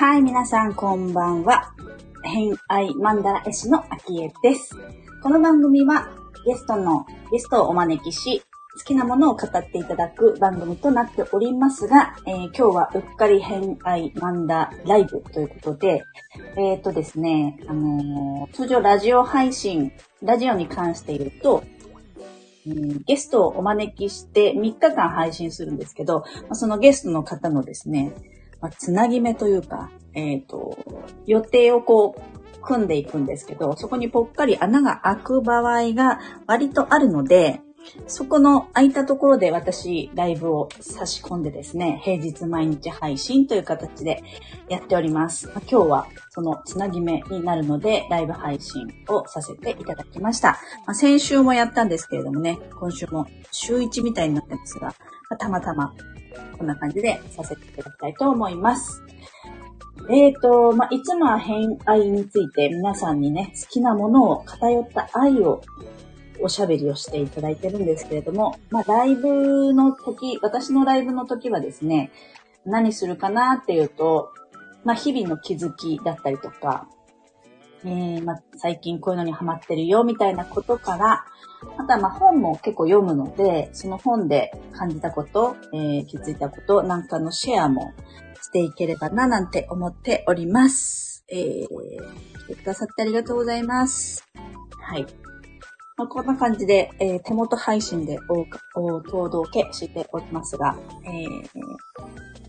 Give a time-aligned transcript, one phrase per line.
[0.00, 1.74] はい、皆さんこんばんは。
[2.22, 4.76] 偏愛マンダ絵師のあきえです。
[5.24, 6.08] この番組は
[6.46, 8.40] ゲストの、ゲストをお招きし、
[8.78, 16.04] 好きなものを語っていただく番組となっておりますが、えー、今日はうっかり偏愛マンダライブということで、
[16.56, 19.90] えっ、ー、とですね、あのー、通常ラジオ配信、
[20.22, 21.64] ラジオに関して言うと、
[23.04, 26.22] ゲストをお招きして3日間配信するんですけど、
[26.52, 28.12] そのゲストの方のですね、
[28.60, 30.78] まあ、つなぎ目というか、えっ、ー、と、
[31.26, 37.60] 予定をこう、組んでいくんですけど、そこにぽっかり穴が開く場合が割とあるので、
[38.06, 44.22] そこの空いたところで私、ライブを差し込んでですね、平日毎日配信という形で
[44.68, 45.46] やっております。
[45.48, 50.58] まあ、今日はそのつなぎ目になるので、ライブ配信をさせていただきました。
[50.86, 54.94] まあ、先週もやったんですけれどもね、今週も週1みたいになってますが、
[55.38, 55.94] たまたま
[56.56, 59.02] こんな感じでさせていただきたいと思います。
[60.10, 65.62] えっ、ー、と、まあ、いつもは偏愛について皆さんにね、好きなものを偏った愛を
[66.40, 72.10] おしゃべりをしていただいてるんですけれども、まあ、ライブの時、私のライブの時はですね、
[72.64, 74.32] 何するかなっていうと、
[74.84, 76.88] まあ、日々の気づきだったりとか、
[77.84, 81.24] えー、まあ、最近こういうのにハマってるよみたいなことから、
[81.76, 87.92] あとはま本も結構読むので、その本で感じたこと、えー、気づいたことなんかのシェアも
[88.40, 91.24] していければななんて思っております。
[91.30, 91.66] えー、
[92.46, 94.24] 来てくださってありがとうございます。
[94.80, 95.06] はい。
[95.96, 98.46] まあ、こんな感じで、えー、手元配信でお
[98.80, 102.47] お届けしておりますが、えー、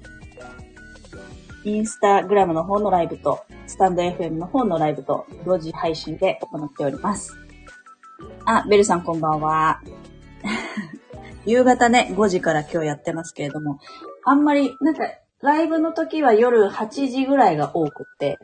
[1.65, 7.37] インスタグラムの方のライブと、スタンド FM の方のライブと、同時配信で行っております。
[8.45, 9.81] あ、ベルさんこんばんは。
[11.45, 13.79] 夕方ね、5時から今日やってますけれども、
[14.23, 15.03] あんまり、なんか、
[15.41, 18.37] ライブの時は夜8時ぐらいが多くて、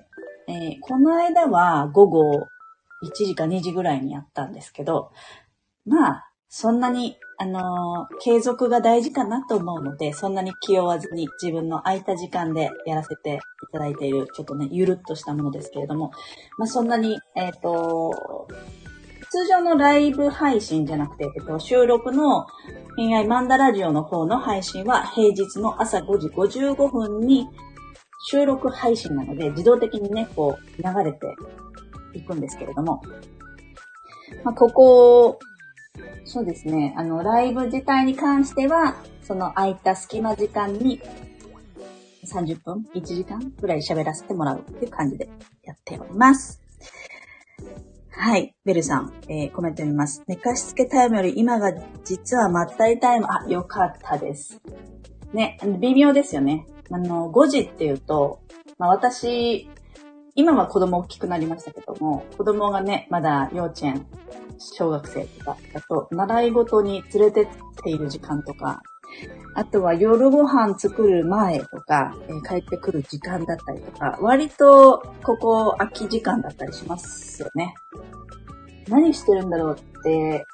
[0.48, 2.48] えー、この間は午後
[3.04, 5.12] 1時か2時ぐらいにやったんですけど、
[5.86, 16.12] まあ、そんなに、あのー、継続が大事かなと思うので、そんなに気負わずに自分の空いた時間でやらせていただいている、ちょっとね、ゆるっとしたものですけれども、
[16.58, 18.48] まあ、そんなに、えっ、ー、と、
[19.30, 22.48] 通常のライブ配信じゃなくて、えっと、収録の
[22.96, 27.48] 恋愛マンダラジオの方の配信は平日の朝5時55分に
[28.30, 31.36] 収録配信なので、自動的にね、こう流れて
[32.14, 33.02] いくんですけれども、
[34.44, 35.40] まあ、ここ、
[36.24, 41.02] そうですね、あの、ライブ自体に関しては、その空いた隙間時間に
[42.26, 45.30] 30分 ?1 時間くらい喋らせてもらうっていう感じで
[45.64, 46.62] やっております。
[48.18, 48.56] はい。
[48.64, 50.24] ベルさん、えー、コメント読みます。
[50.28, 51.74] 寝かしつけタイムより今が
[52.04, 54.62] 実はまったりタイム、あ、よかったです。
[55.34, 56.66] ね、微妙ですよね。
[56.92, 58.42] あの、5時っていうと、
[58.78, 59.70] まあ私、
[60.36, 64.06] 今は子供大きくなりましたけども、子供がね、まだ幼稚園、
[64.60, 67.48] 小学生とかだと、習い事に連れてっ
[67.82, 68.82] ている時間とか、
[69.54, 77.74] あとは夜ご飯作る前とか、えー、帰ってくる時間だったりとか、割とここ空き時間だったりしますよね。
[78.90, 80.46] 何してるんだろうって、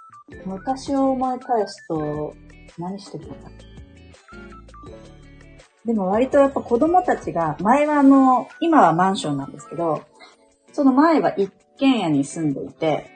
[0.46, 2.36] 昔を思い返すと、
[2.78, 3.71] 何してるのか。
[5.86, 10.04] でも割とやっぱ子供たちが、前はあの、今はマンションなんですけど、
[10.74, 13.10] その前は一軒家に住んでいて、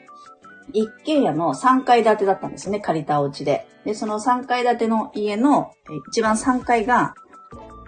[0.73, 3.67] 一軒家の3階建てだったんですね、借りたお家で。
[3.85, 5.71] で、その3階建ての家の
[6.09, 7.13] 一番3階が、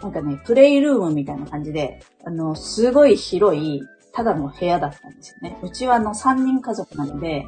[0.02, 3.82] なんかね、プレイルームみたいな感じで、あの、すごい広い、
[4.14, 5.58] ただの部屋だったんですよね。
[5.64, 7.48] うちはあの3人家族なので、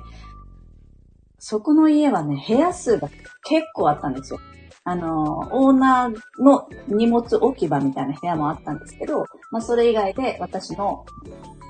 [1.38, 3.08] そこの家はね、部屋数が
[3.44, 4.40] 結構あったんですよ。
[4.90, 11.06] あの、オーナーの荷物置き場みたいな部屋もあったんですけど、まあそれ以外で私の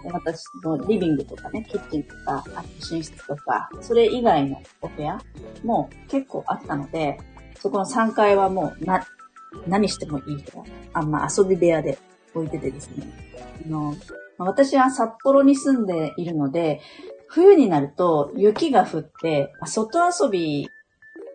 [0.05, 5.19] 私のリビングとかね、キッチンとか、あと寝室とか、それ以外のお部屋
[5.65, 7.19] も結構あったので、
[7.59, 9.05] そこの3階はもうな、
[9.67, 10.63] 何してもいい部屋。
[10.93, 11.97] あんま遊び部屋で
[12.33, 13.05] 置いててですね。
[13.65, 13.95] あの、
[14.37, 16.79] 私は札幌に住んでいるので、
[17.27, 20.69] 冬になると雪が降って、外遊び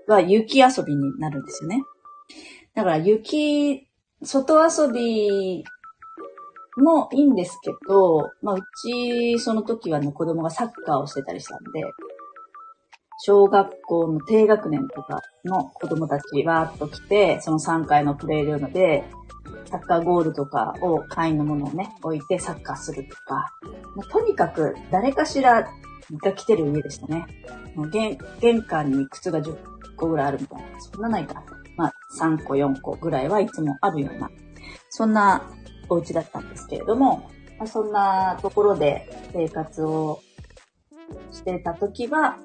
[0.06, 1.83] は雪遊びになるんですよね。
[2.75, 3.87] だから雪、
[4.23, 5.65] 外遊び
[6.77, 11.83] もいいんですけど、まあ、うち、その時はね、子供がサッカーをしてたりしたんで、
[13.21, 19.05] 小学校の低学年とかの子供たちわーっと来て、その3階のプレイルームで、
[19.67, 23.53] サッカーゴールとかを、会員のものをね、置いてサッカーするとか、
[23.95, 25.69] まあ、とにかく誰かしら
[26.23, 27.27] が来てる家でしたね。
[27.75, 29.57] もう玄玄関に靴が10
[29.97, 30.81] 個ぐらいあるみたいな。
[30.81, 31.43] そんなないか。
[31.77, 34.31] まあ、3個、4個ぐらいはいつもあるような、
[34.91, 35.43] そんな
[35.89, 37.29] お家だったんですけれども、
[37.59, 40.21] まあ、そんなところで生活を
[41.31, 42.39] してた時は、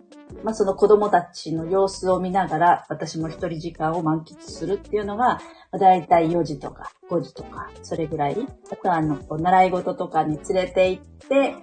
[0.44, 5.40] まあ、その子供たちの様子を見ながら、私も一人時間を満喫するっていうのが、
[5.72, 8.38] だいたい4時とか5時とか、それぐらい。
[8.72, 11.56] あとは、あの、習い事とかに連れて行って、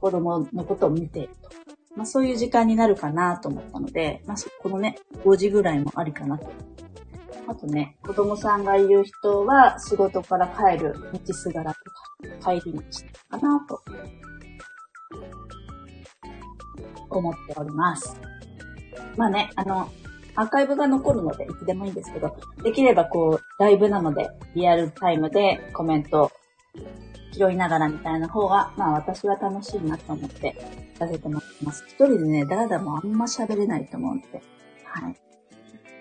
[0.00, 1.48] 子供のことを見ていると。
[1.96, 6.50] まあ、そういう時間になるかなと思ったので、まあ、このね、5時ぐらいもありかなと。
[7.48, 10.94] あとね、子供さんがいる人は仕事から帰る
[11.26, 11.78] 道すがらと
[12.42, 12.82] か、帰り道
[13.30, 13.82] かなと
[17.10, 18.16] 思っております。
[19.16, 19.90] まあね、あの、
[20.34, 26.30] アーカイブが残るのでいつでもいいんですけど、できればこう、ライブなので、リアルタイムでコメント
[27.32, 30.56] 拾いながらみたいな方が、まあ私は楽しいなと思って
[30.98, 31.84] させてもらってます。
[31.88, 34.42] 一人でね、だらだらもあんま喋れないと思うんで。
[34.84, 35.16] はい。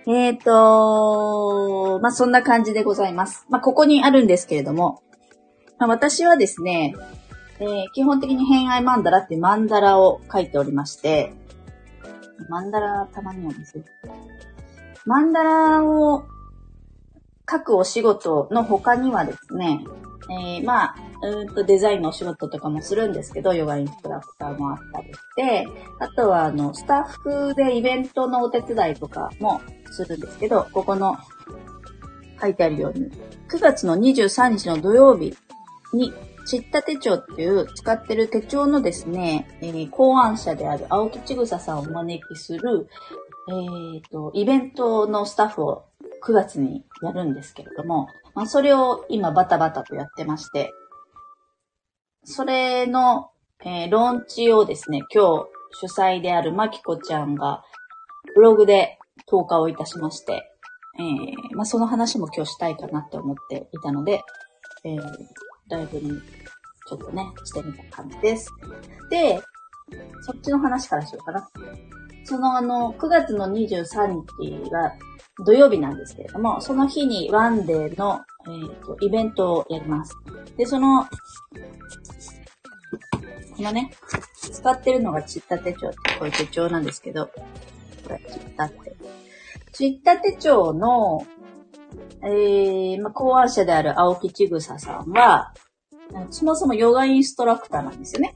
[0.10, 3.46] えーと、まあそんな感じでございます。
[3.50, 5.02] まあここにあるんですけれども、
[5.80, 6.96] まあ、私はですね、
[7.60, 11.34] えー、基本的に偏愛マンダラっていうマンダラを書いておりまして、
[12.50, 13.84] マンダラたまにはです
[15.06, 16.26] マンダラを
[17.50, 19.80] 書くお仕事の他にはですね、
[20.30, 25.68] えー、まあ、うんとデザインのお仕事とかもするんですけど、ヨガインストラクターもあったりして、
[26.00, 29.62] あとはあの、スタッフでイベントのお手伝いとかも
[29.92, 31.18] するんですけど、ここの
[32.40, 33.10] 書いてあるように、
[33.50, 35.36] 9月の23日の土曜日
[35.94, 36.14] に
[36.48, 42.88] ちった手帳っていう使ってる手帳のですね、えー、考案者である青木千草さんをお招きする、
[43.50, 45.86] えー、と、イベントのスタッフを
[46.26, 50.72] 9月にやるんですけれども、まあ、それを今バタバタとやってまして、
[52.24, 53.32] それの、
[53.64, 57.64] えー、ローンチをですね、今日主催であるまきこちゃんが
[58.36, 60.50] ブログで投下をいたしまして、
[61.00, 64.24] えー、まあ、その話も今日したいかなって思っていたので、
[64.84, 65.02] えー、
[65.70, 66.12] ライブに
[66.88, 68.50] ちょっとね、してみた感じです。
[69.10, 69.42] で、
[70.22, 71.50] そっちの話からしようかな。
[72.24, 74.24] そのあの、9月の23
[74.64, 74.94] 日が
[75.46, 80.16] 土曜日なんですけれども、その日にワンデーの、えーと、イベントをやります。
[80.56, 81.10] で、その、こ
[83.64, 83.92] のね、
[84.40, 87.34] 使ってるのがチッタ手帳ってこういう手帳なんですけど、こ
[88.10, 88.96] れ、チッタって。
[89.74, 91.26] チッタ手帳の、
[92.24, 95.54] えー、まあ、考案者である青木千草さんは、
[96.30, 98.36] そもそもヨガインストラクターなんですよね。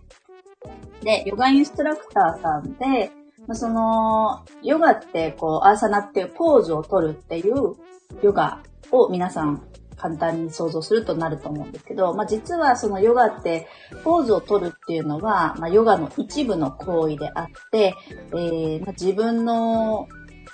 [1.02, 3.12] で、ヨガインストラクターさんで、
[3.54, 7.76] その、ヨガって、こう、アーサナっていうポーズを取るっていう
[8.22, 9.64] ヨガを皆さん
[9.98, 13.68] 簡単に想像するとなると思うんですけど、まあ、実はそのヨガって
[14.04, 20.08] ポーズを取るっていうのは、まあ、ヨガの一部の行為であって、えー、まあ、自分の、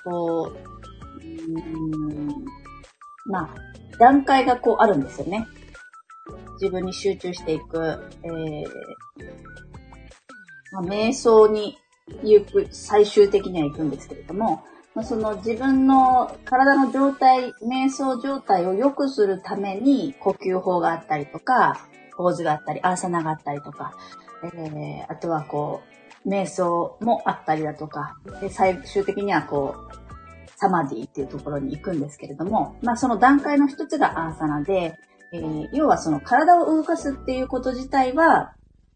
[0.03, 2.45] こう、うん
[3.25, 3.49] まあ、
[3.99, 5.47] 段階がこうあるんですよね。
[6.59, 8.65] 自分に集中していく、えー、
[10.71, 11.77] まあ、瞑想に
[12.23, 14.63] 行く、最終的には行くんですけれども、
[14.95, 21.87] まあ、その自分の体の状態、瞑想状態を良くするために呼吸法があったりとか、
[22.17, 23.93] ポーズがあったり、アーサナがあったりとか、
[24.43, 25.81] えー、あとはこ
[26.25, 30.07] う、瞑想もあったりだとか、で最終的にはこう、
[30.55, 34.97] サマディっていうところに行くんですけれども、まあその段階の一つがアーサナで、
[35.33, 38.53] えー、要はその体を動かすっていうこと自体は、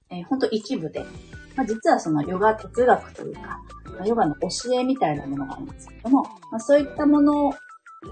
[0.09, 1.05] えー、ほんと一部で、
[1.55, 3.59] まあ、実はそのヨガ哲学というか、
[3.97, 7.49] まあ、ヨガの教えみたいなものがあるんですけども、まあ、そういったもの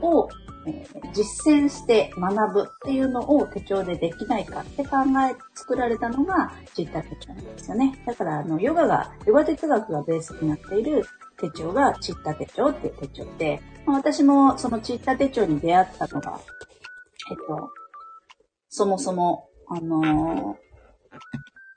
[0.02, 0.30] を、
[0.68, 4.98] えー、実践して学ぶっていうのを手帳でできないかって考
[5.30, 8.02] え、作られたのがジッタ手帳なんですよね。
[8.06, 11.04] だから、あの、ヨガが、ヨガ哲学がベースになっている
[11.40, 16.40] 手帳がチッタ手帳っていう手帳で、まあ、私もそのチッタ手帳に出会ったのが、
[17.32, 17.70] えっと、
[18.70, 20.56] そもそも、あのー、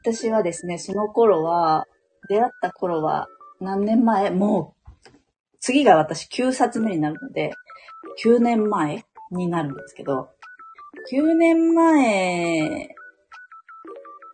[0.05, 1.87] 私はですね、その頃は、
[2.29, 3.29] 出会った頃は、
[3.61, 4.91] 何年前もう、
[5.59, 7.53] 次が私9冊目になるので、
[8.25, 10.29] 9年前になるんですけど、
[11.11, 12.95] 9年前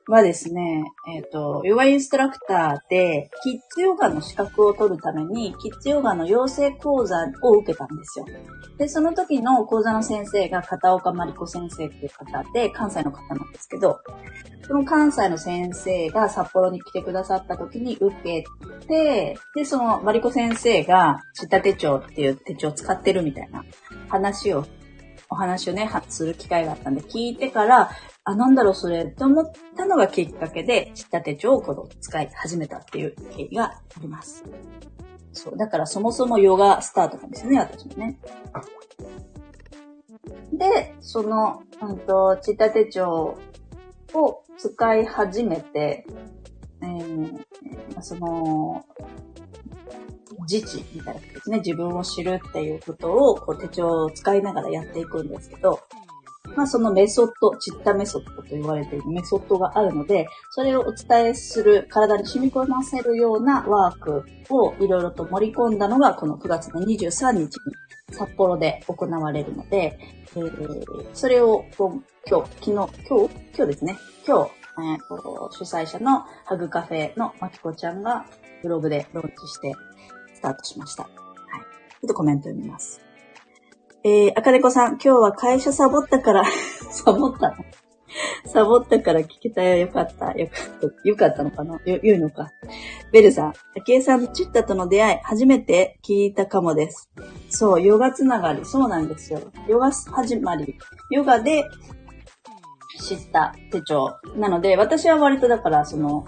[0.08, 8.26] はですね、えっ、ー、と、ヨガインストラクターで、キッズヨガの資格を取るために、キッズヨガの養成講座を受けたんですよ。
[8.78, 14.00] で、その時の講座の先生が片岡まりこ先生っていう方で、関西の方なんですけど、
[14.66, 18.44] その関西の先生が札幌に来てくださった時に受け
[18.86, 23.62] て、で、そのまりこ先生が、知った手帳っていう手帳を使ってるみたいな
[24.08, 24.64] 話を
[25.30, 27.90] お話をね、する機会があったんで、聞いてから、
[28.24, 34.44] あ、なんだろうそれって思ったのがきっかけで、知った手帳をこの使い始めたっていう経緯があります。
[35.32, 35.56] そう。
[35.56, 38.18] だからそもそもヨガスタートなんですよね、私もね。
[40.52, 43.38] で、その、うんと、ちった手帳
[44.14, 46.06] を使い始めて、
[46.82, 47.44] えー、
[48.00, 48.84] その、
[50.42, 51.58] 自治みたいなことですね。
[51.58, 55.80] 自分を知るっていうことをこう手帳を使いながらやっていくんですけど、
[56.56, 69.98] まあそのメソッド、チッタメソッドと言われているメソッドがあるので、それをお伝えする、体に染み込ませるようなワークをいろいろと盛り込んだのがこの9月の23日に札幌で行われるので、
[70.34, 73.98] えー、それを今日、昨日、今日今日ですね。
[74.26, 78.26] 今日、えー、主催者のハグカフェのまきこちゃんが
[78.62, 79.74] ブログでローンチして
[80.38, 81.02] スタートしました。
[81.02, 81.12] はい。
[81.12, 83.00] ちょっとコメント読みます。
[84.04, 86.44] えー、あかねこさん、今日は会社サボったから
[86.90, 87.56] サボったの？
[88.46, 89.76] サボったから聞けたよ。
[89.76, 90.32] よかった。
[90.32, 90.52] よか
[90.86, 91.08] った。
[91.08, 91.80] よかったのかな？
[91.84, 92.52] 言うのか。
[93.12, 93.54] ベルさん、あ
[93.84, 97.10] きえさんのチッタとの出会い、初めて聞いたかもです。
[97.50, 98.64] そう、ヨガつながり。
[98.64, 99.40] そうなんですよ。
[99.66, 100.78] ヨガ始まり。
[101.10, 101.64] ヨガで
[103.00, 104.16] 知った手帳。
[104.36, 106.24] なので、私は割とだから、その、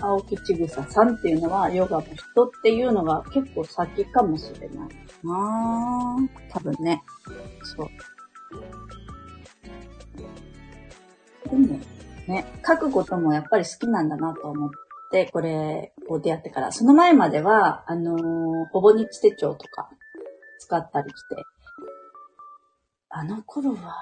[0.00, 4.88] 青木ちぐささんっていうのは、ヨガの人っていうのが結構先かもしれない
[5.24, 6.16] な
[6.50, 7.02] 多分ね。
[7.62, 7.88] そう。
[11.50, 11.80] でも、
[12.26, 14.70] ね、書くこともやっぱり好きなんだなと思っ
[15.10, 18.18] て、これを出会ってから、その前までは、あのー、
[18.72, 19.90] ほぼ日手帳とか
[20.58, 21.42] 使ったりして、
[23.10, 23.96] あの頃は、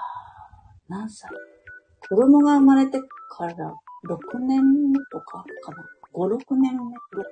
[0.87, 1.29] 何歳？
[2.09, 3.75] 子供が生まれてから
[4.07, 4.61] 6年
[5.11, 7.23] とかかな ?5、6年目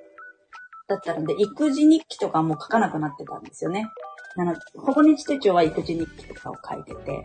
[0.88, 3.86] だったので、育児日記とかも書かなくなってたんですよね。
[4.36, 7.24] なので、ほぼ日手帳は育児日記とかを書いてて。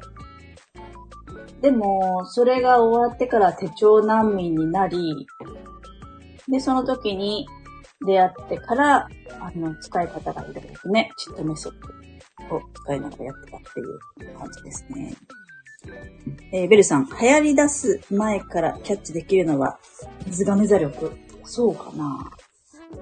[1.62, 5.28] でも、それが終わってから手帳難民になり、
[6.48, 7.48] で、その時に
[8.06, 9.08] 出会ってから、
[9.40, 11.74] あの、使い方がいろいろね、チットメソッ
[12.50, 13.84] ドを使いながらやってたってい
[14.28, 15.16] う感じですね。
[16.52, 19.78] えー、ベルさん、流行り出す前からキャッチできるのは、
[20.26, 21.12] 水亀座力。
[21.44, 22.32] そうかな。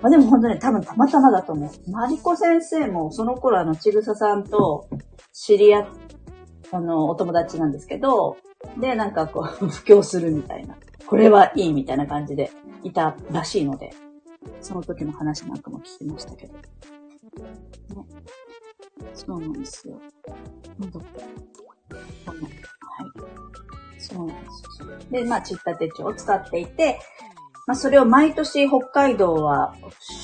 [0.01, 1.91] まあでも本当に多分たまたまだと思う。
[1.91, 4.87] マリコ先生もその頃あの、ちぐささんと
[5.31, 5.87] 知り合っ、
[6.71, 8.37] あの、お友達なんですけど、
[8.79, 10.75] で、なんかこう、布教するみたいな。
[11.05, 12.51] これはいいみたいな感じで
[12.83, 13.93] いたらしいので、
[14.61, 16.53] その時の話なんかも聞きましたけど。
[16.53, 16.59] ね、
[19.13, 19.99] そうなんですよ。
[20.79, 21.62] なんだっけ。
[24.15, 25.25] うんで。
[25.25, 26.99] まあ、ちった手帳を使っていて、
[27.65, 29.73] まあ、それを毎年北海道は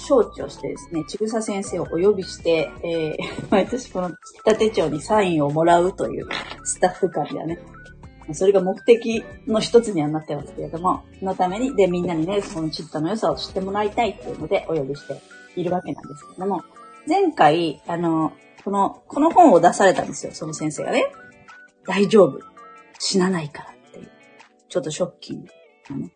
[0.08, 3.18] 招致をしてですね、ちぐさ先生をお呼びして、えー、
[3.50, 6.28] 毎年このちった手帳にサインをもらうという
[6.66, 7.60] スタッフ間ではね、
[8.34, 15.20] それが目的の一つにはなってますけれども、のために、で、みんなにね、このチッタの良さを知ってもらいたいっていうのでお呼びして
[15.56, 16.64] いるわけなんですけれども、
[17.08, 21.12] 前回、あの、この、この本を出されたんですよ、その先生がね。
[21.86, 22.40] 大丈夫。
[23.00, 23.79] 死なないから。
[24.70, 25.50] ちょっとショッキング
[25.90, 26.12] なね、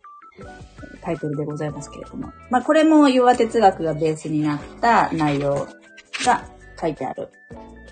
[1.02, 2.32] タイトルでございますけれども。
[2.50, 5.68] まあ、これもヨガ哲学がベースになった内容
[6.26, 6.46] が
[6.80, 7.30] 書いてある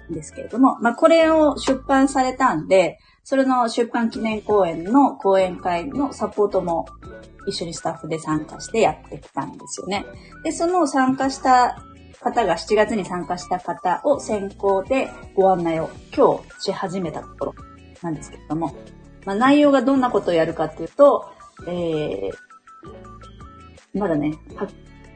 [0.10, 6.86] んですけれども、まあ、これを出版されたんで、それの出版記念公演の講演会のサポートも
[7.48, 10.06] 一緒にスタッフで参加してやってきたんですよね。
[10.44, 11.84] で、その参加した
[12.20, 17.56] 方が7月に参加した方を先行でご案内を今日し始めたところ
[18.02, 18.76] なんですけれども、
[19.26, 21.32] まあ、内容がどんなことをやるかっていうと、
[21.68, 24.38] えー、まだね、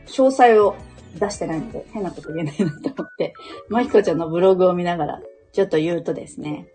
[0.08, 0.76] 詳細を
[1.20, 3.34] 出してないので、変なこと言えないなと思って、
[3.70, 5.22] まひこちゃんのブログを見ながら、
[5.54, 6.68] ちょっと言うとですね、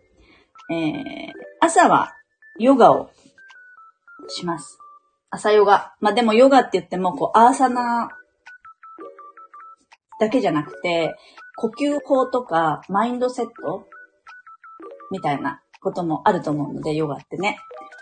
[0.71, 2.15] えー、朝は
[2.59, 3.11] ヨガを
[4.29, 4.79] します。
[5.31, 5.95] 朝ヨガ。
[6.01, 8.11] まあ、でもヨガって言っても、こう、アーサナ
[10.19, 11.17] だけじゃなくて、
[11.57, 13.87] 呼吸法とか、マインドセット
[15.11, 17.59] みたいなこともあると思うので、ヨガってね。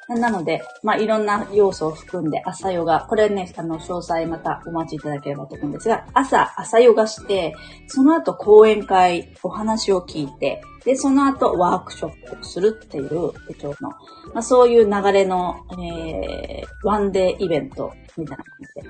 [0.09, 3.01] なので、まあ、いろんな要素を含んで朝ヨガ。
[3.01, 7.55] これね、あの、詳細またお待ちいただければと思うんですが、朝、朝ヨガして、
[7.89, 13.91] その後講演会、お話を聞いて、で、その後ワークショップをするっていう手帳の、
[14.33, 18.89] まあ、そういう流れの、えー、ワンデーイベントみたいな感じ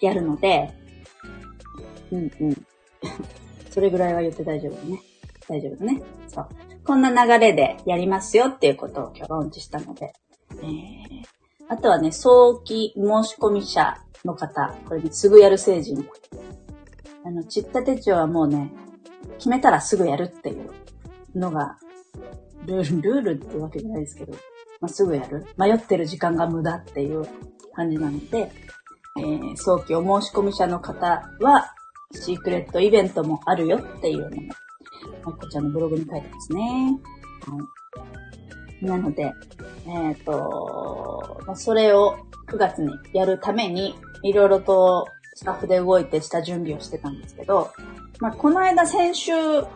[0.00, 0.72] でやるので、
[2.12, 2.66] うんうん。
[3.68, 5.02] それぐらいは言って大丈夫だね。
[5.48, 6.02] 大丈夫だね。
[6.28, 6.73] そう。
[6.86, 10.12] こんな流れでやりますよっていうことを今日ローンチしたので。
[10.52, 11.24] えー、
[11.68, 16.06] あとはね、早期申し込み者の方、これね、すぐやる成人。
[17.24, 18.70] あの、ちった手帳はもうね、
[19.38, 20.70] 決めたらすぐやるっていう
[21.34, 21.78] のが、
[22.66, 24.32] ルール、ルールってわけじゃないですけど、
[24.80, 25.46] まあ、すぐやる。
[25.56, 27.26] 迷ってる時間が無駄っていう
[27.72, 28.52] 感じなので、
[29.18, 31.72] えー、早期お申し込み者の方は、
[32.12, 34.52] シークレットイベントもあるよっていうのも
[35.24, 36.98] まこちゃんのブログに書いてますね。
[37.46, 37.56] は
[38.82, 38.84] い。
[38.84, 39.32] なので、
[39.86, 47.70] えっ、と、まそれを9月にやるために、いろいろとスタッフで動いてした準備をしてたんですけど、
[48.20, 49.32] まあ、この間先週、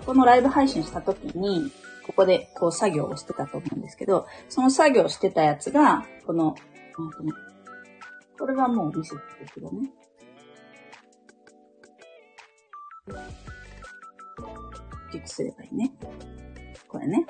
[0.07, 1.71] このライブ配信した時に、
[2.07, 6.55] ここでこう作業をしてたと思うんですけど、その作業してたやつが、この、
[6.99, 7.33] なんとね、
[8.39, 9.23] これはもう見せてる
[9.55, 9.91] けどね。
[15.11, 15.93] クリックすればいいね。
[16.89, 17.25] これね。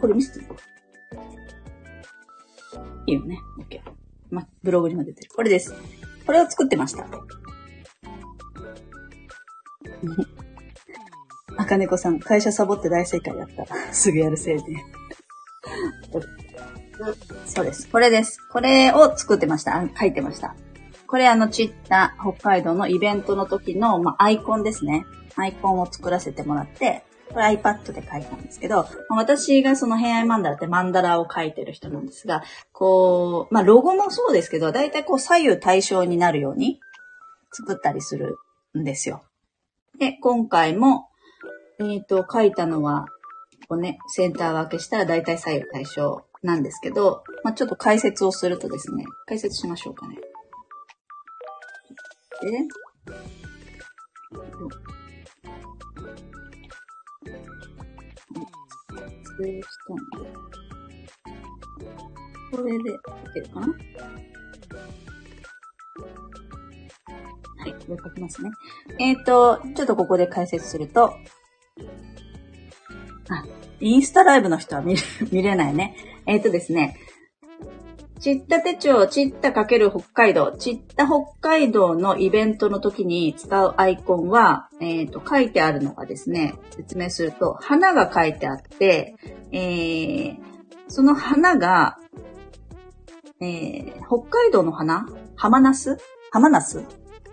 [0.00, 0.46] これ見せてる
[3.06, 3.38] いいよね。
[3.58, 3.80] OK。
[4.30, 5.30] ま、ブログにも出てる。
[5.34, 5.74] これです。
[6.26, 7.04] これを作ってました。
[11.56, 13.66] 赤猫さん、会社サボって大正解だった。
[13.92, 14.62] すぐやるせいで。
[17.46, 17.88] そうです。
[17.88, 18.38] これです。
[18.50, 19.82] これを作ってました。
[19.98, 20.54] 書いてました。
[21.06, 25.06] これあの、ちった北海道のイベントの時の、まあ、アイコンですね。
[25.36, 36.80] アイコンを作らせてもらって、これ iPad で書いたんですけど、私がその平安マンダラってマンダラを書いてる人なんですが、こう、まあ、ロゴもそうですけど、だいたいこう左右対称になるように
[37.52, 38.38] 作ったりする
[38.76, 39.22] んですよ。
[39.98, 41.08] で、今回も、
[41.78, 43.06] えっ、ー、と、書いたのは、
[43.68, 50.16] こうね、センター分けしたらだいたい左右対称なんですけど、まあ、ちょっと解説をするとですね、解説しましょうかね。
[52.42, 52.66] で、
[59.40, 60.30] 撮影したんで、
[62.50, 62.94] これでい
[63.34, 63.66] けるかな?
[67.58, 68.50] はい、これ書きますね。
[68.98, 71.12] えっ、ー、と、ちょっとここで解説すると、
[73.28, 73.44] あ、
[73.80, 74.96] インスタライブの人は見
[75.30, 75.94] 見れないね。
[76.26, 76.96] えっ、ー、とですね、
[78.20, 89.14] ちった手帳、ちったかける北海道、ちった北海道のイベントの時に使うアイコンは、えっ、ー、と、書いてあるのがですね、説明すると、花が書いてあって、
[89.52, 90.38] えー、
[90.88, 91.96] その花が、
[93.40, 95.06] えー、北海道の花？
[95.34, 95.96] 浜ナス
[96.30, 96.84] 浜ナス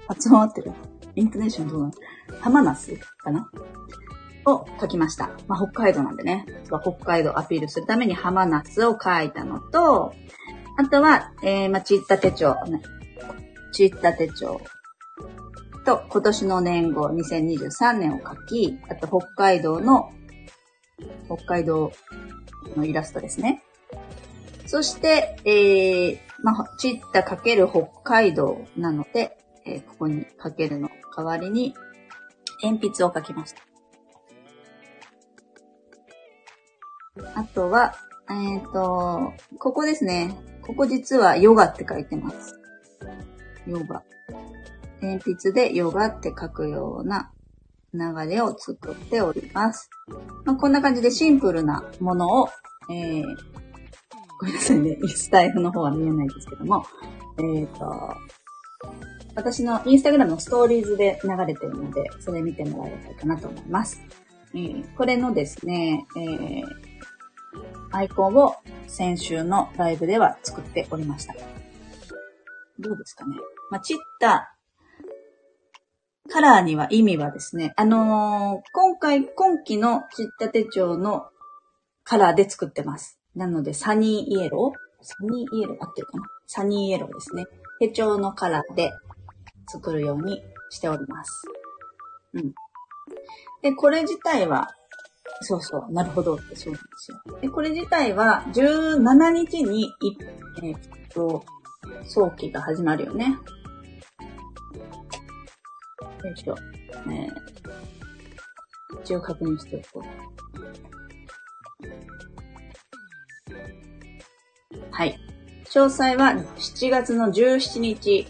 [0.08, 0.62] 発音合って。
[0.62, 0.72] る
[1.18, 1.92] イントネーションどうなの？
[2.40, 3.52] 浜ナスかな？
[4.46, 5.32] を書きました。
[5.48, 6.46] まあ、北海道なんでね、
[6.82, 10.14] 北海道アピールするために浜ナスを書いたのと、
[10.78, 12.82] あとは、えー、まあ、ちった手帳、ね、
[13.74, 14.62] ちった手帳
[15.86, 20.12] と、今年の年号2023年を書き、あと北海道の、
[21.26, 21.92] 北海道
[22.76, 23.64] のイラストですね。
[24.68, 31.74] そして、えー、まあ、ちったかける北海道なので、えー、ここにかけるの代わりに、
[32.62, 33.62] 鉛筆を書きました。
[37.34, 37.96] あとは、
[38.30, 40.36] えっ、ー、と、ここですね。
[40.68, 42.60] ここ実はヨガって書いてます。
[43.66, 44.04] ヨガ。
[45.02, 47.32] 鉛筆でヨガって書くような
[47.94, 49.90] 流れを作っております。
[50.46, 52.50] まあ、こんな感じでシンプルなものを、
[52.92, 53.24] えー、
[54.40, 54.98] ごめんなさいね。
[55.08, 56.86] スタイフの方は見えないですけども、
[57.38, 58.16] えっ、ー、と、
[59.36, 64.02] 私のインスタグラムのストーリーズで流れてるので、それ見てもらえればいいかなと思います。
[64.54, 66.87] えー、これのですね、えー、
[67.92, 68.56] アイコンを
[68.88, 71.34] 先週のライブでは作っておりました。
[72.80, 73.36] どうですかね。
[73.72, 74.54] まあ、ちった
[76.30, 81.28] カラーには意味はですね、あのー、今回、今期のちった手帳の
[82.04, 83.20] カラーで作ってます。
[83.36, 87.46] なので、サニーイエローサニーイエロー合ってるかなサニーイエローですね。
[87.80, 88.92] 手帳のカラーで
[89.68, 91.48] 作るようにしております。
[92.34, 92.54] うん。
[93.62, 94.70] で、これ自体は、
[95.42, 97.18] そうそう、なるほどってそうなんですよ。
[97.42, 99.94] で、これ自体は17日に、
[100.64, 100.80] えー、っ
[101.14, 101.44] と、
[102.06, 103.38] 早期が始まるよね。
[106.24, 106.56] よいしょ。
[107.10, 110.28] えー、一応確認しておこう。
[114.92, 115.20] はい。
[115.66, 118.28] 詳細は7月の17日、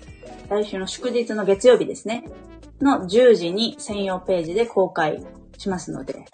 [0.50, 2.26] 来週の祝日の月曜日ですね。
[2.82, 5.24] の10時に専用ページで公開
[5.58, 6.26] しますので、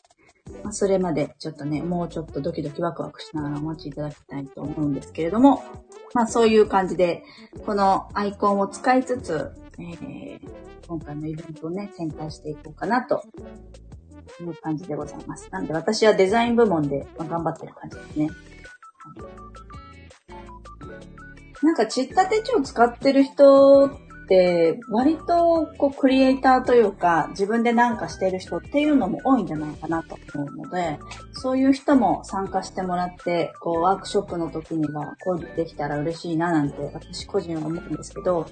[0.73, 5.63] あ、それまでちょっとね、もうちょっとドキドキワクワクしながらお待ちいただきたいと思うんですけれども、
[6.13, 7.23] まあそういう感じで、
[7.65, 10.39] このアイコンを使いつつ、えー、
[10.87, 13.23] 今回のイベントをね、展開していこうかなと
[14.41, 15.47] いう感じでございます。
[15.51, 18.29] なので私はデザイン部門でま頑張ってる感じですね。
[21.63, 23.89] なんか、ちった手帳使ってる人、
[24.89, 30.99] 割と、こう、クリエイターというか、自分で何かしてる人っていうのも多いんじゃないかなと思うので、
[31.33, 38.47] そういう人も参加してもらって、こう、ワークショップの時には、こうできたら嬉しいななんて、私個人は思うんですけど、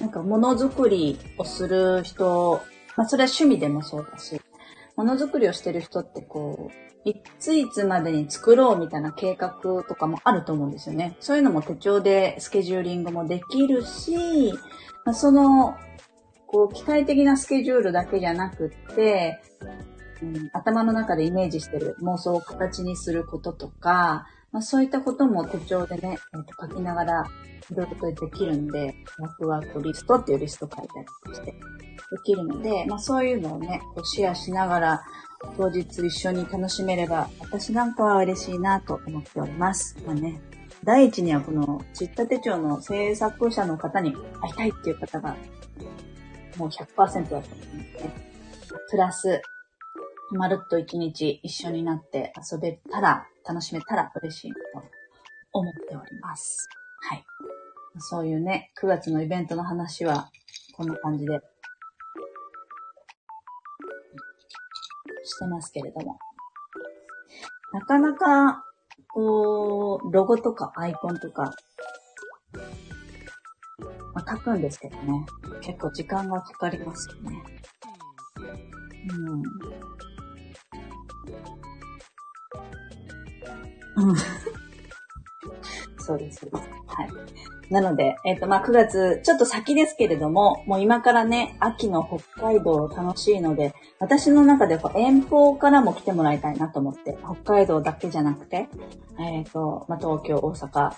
[0.00, 2.62] なんか、ものづくりをする人、
[2.96, 4.40] まあ、それは趣味でもそうだし、
[4.96, 9.54] ものづくりをしてる人ってこう、いついつまでに作ろうみたいな計画
[9.88, 11.16] とかもあると思うんですよね。
[11.20, 14.52] そういうのも手帳でスケジューリングもできるし、
[15.04, 15.76] まあ、その、
[16.46, 19.40] こう、機械的なスケジュールだけじゃなくって、
[20.22, 27.24] うん、頭の中でイメージしてる妄想を形にすることとか、まあ、そういったことも手帳でね、えー、と書きながら
[27.70, 31.54] いろいろとできるんで、ワクワクリストっていうリスト書いたりしてで
[32.24, 35.02] きるので、まあそういうのをね、こうシェアしながら
[35.56, 39.96] 当日一緒に楽しめれば、私なんかは嬉しいなと思っております。
[40.04, 40.40] まあね、
[40.84, 45.36] 第一にはこのちった手帳の制作者の方に会いたいっていう方が
[46.56, 47.40] もう100%だと思
[47.72, 48.30] うんですね。
[48.90, 49.42] プラス、
[50.32, 54.88] まるっと一日一緒になって遊べたら、楽しめたら嬉しいなと
[55.52, 56.68] 思っております。
[57.08, 57.24] はい。
[57.98, 60.30] そういうね、9月のイベントの話は、
[60.76, 61.40] こんな感じで、
[65.24, 66.18] してますけれども。
[67.72, 68.64] なかなか、
[69.12, 71.52] こう、ロゴとかアイコンとか、
[74.14, 75.26] まあ、書くんですけどね。
[75.60, 77.42] 結構時間がかかりますよね。
[79.08, 79.42] うん。
[84.08, 84.16] うん。
[86.00, 86.48] そうです。
[86.52, 86.60] は
[87.04, 87.72] い。
[87.72, 98.68] なので、えっ、ー、と、まあ、9月、ちょっと先ですけれども、もう今からね、秋の北海道楽しいので、私の中で遠方からも来てもらいたいなと思って、北海道だけじゃなくて、
[99.20, 100.90] えっ、ー、と、まあ、東京、大阪、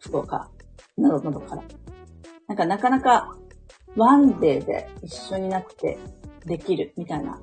[0.00, 0.50] 福岡、
[0.98, 1.62] などなどから。
[2.48, 3.34] なんかなかなか
[3.96, 5.98] ワンデーで一緒になって
[6.44, 7.40] できるみたいな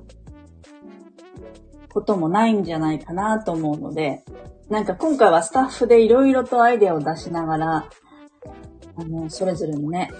[1.92, 4.22] こともないんじゃないかなと思うので、
[4.70, 7.88] なんか今回はスタッフでいろいろとアイデアを出しながら、
[8.96, 10.12] あの、それぞれのね、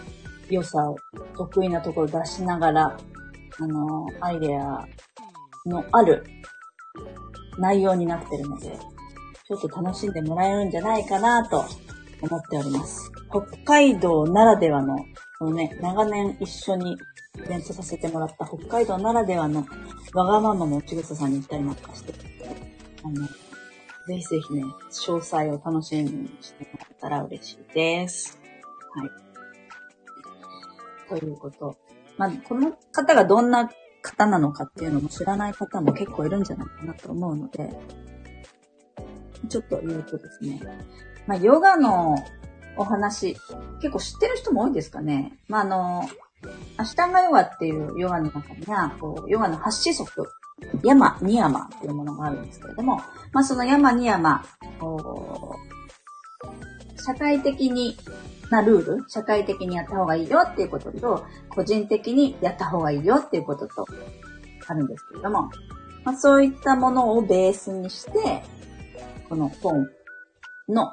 [0.50, 0.96] 良さを、
[1.36, 2.96] 得意なところを出しながら、
[3.60, 4.84] あの、アイデア
[5.66, 6.24] のある
[7.58, 8.76] 内容になってるので、
[9.46, 11.64] ちょっと楽しんでもらえるんじゃないかなと
[12.20, 13.12] 思っております。
[13.30, 14.96] 北海道ならではの、
[15.38, 16.96] このね、長年一緒に
[17.36, 19.64] イベントさせてもらった北海道ならではの
[20.14, 22.12] わがままのちぐささんに行ったりなんかして、
[23.04, 23.28] あの、
[24.10, 28.40] ぜひぜひね、詳細を楽しみにしてもらったら嬉しいです。
[28.92, 29.06] は
[31.16, 31.20] い。
[31.20, 31.76] ということ。
[32.18, 33.70] まあ、この方がどんな
[34.02, 37.70] 方なのかっていうのも知らない方も結構いるんじゃないかなと思うので、
[39.48, 40.60] ちょっと言うとですね、
[41.28, 42.16] まあ、ヨガの
[42.76, 43.36] お話、
[43.80, 45.38] 結構知ってる人も多いんですかね。
[45.46, 46.08] まあ、あの、
[46.78, 50.26] アシタンガヨガっていうヨガの中には、こう、ヨガの八子則
[50.84, 53.00] ヤマ、ニヤマっていうものがあるんですけれども、
[53.32, 54.44] まあそのヤマ、ニヤマ、
[56.96, 57.96] 社会的に
[58.50, 63.86] なルール、社会的にやった方がいいよっていうことと、個人的にやった方がいいよっていうことと、
[64.66, 65.50] あるんですけれども、
[66.04, 68.42] まあそういったものをベースにして、
[69.28, 69.88] この本
[70.68, 70.92] の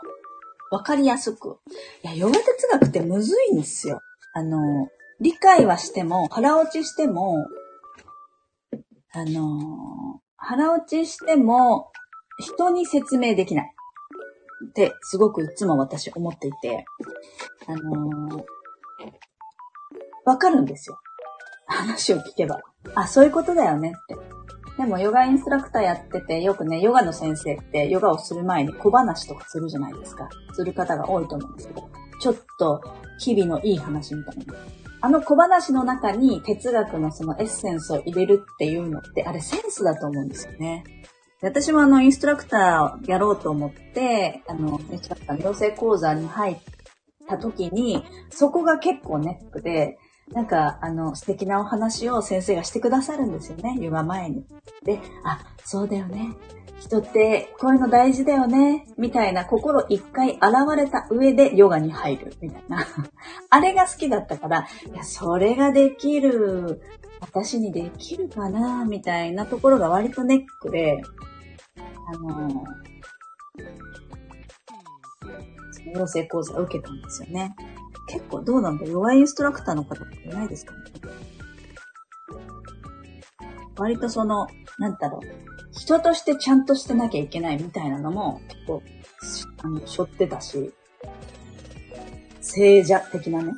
[0.72, 1.58] わかりやすく。
[2.04, 4.02] いや、ヨガ哲学ってむずいんですよ。
[4.34, 7.48] あの、理解はしても、腹落ちしても、
[9.18, 11.92] あの、腹落ちしても、
[12.40, 13.74] 人に説明できない。
[14.70, 16.86] って、すごくいつも私思っていて、
[17.66, 18.46] あの、
[20.24, 21.00] わかるんですよ。
[21.66, 22.62] 話を聞けば。
[22.94, 24.16] あ、そういうことだよねって。
[24.78, 30.30] でも、ヨガインストラクターやってて、よくね、ヨガの先生って、ヨガをする前に小話とかするじゃないですか。
[30.54, 31.90] する方が多いと思うんですけど、
[32.22, 32.84] ちょっと、
[33.18, 34.54] 日々のいい話みたいな。
[35.02, 40.84] あの小話の中に哲学のそのエッセンスを入れるっていうのって、あれセンスだと思うんですよね。
[41.42, 46.58] 私もあの、インストラクターやろうと思って、あの、インストラクター養成講座に入っ
[47.28, 50.00] た時に、そこが結構ネックで、
[50.32, 54.46] なんか、あの、素敵なお話を先生がしてくださるんですよね、ヨガ前に。
[54.84, 56.36] で、あ、そうだよね。
[56.80, 60.42] 人ってこういうの大事だよね、みたいな心一回現
[60.76, 62.86] れた上でヨガに入る、みたいな。
[63.50, 66.82] あれが好きだったから、いや、それができる、
[67.20, 71.02] 私にできるかな、みたいなところが割とネックで、
[72.08, 77.56] あのー、養成講座を受けたんですよね。
[78.08, 80.80] 結構どうなんだヨガインストラクターの方っていないですかね
[83.78, 84.48] 割とその、
[84.80, 85.57] なんだろう。
[85.78, 88.84] 人としてちゃんとしてなきゃいけないみたいなのも結構、
[89.64, 90.74] あの、背負ってたし、
[92.42, 93.54] 聖者的なね、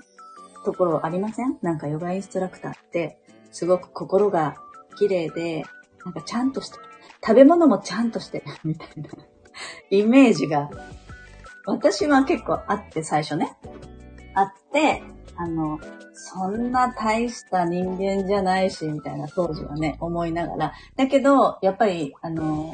[0.65, 1.57] ところありません？
[1.61, 3.19] なんかヨガインストラクターって、
[3.51, 4.57] すごく心が
[4.97, 5.63] 綺麗で、
[6.05, 6.77] なんかちゃんとして、
[7.25, 9.09] 食べ物もちゃんとしてる みたいな
[9.89, 10.69] イメージが、
[11.65, 13.55] 私は結構あって最初ね。
[14.33, 15.03] あって、
[15.41, 15.79] あの、
[16.13, 20.73] そんな大した人間じゃないし、みたいな当時はね、思いながら。
[20.97, 22.73] だけど、やっぱり、あの、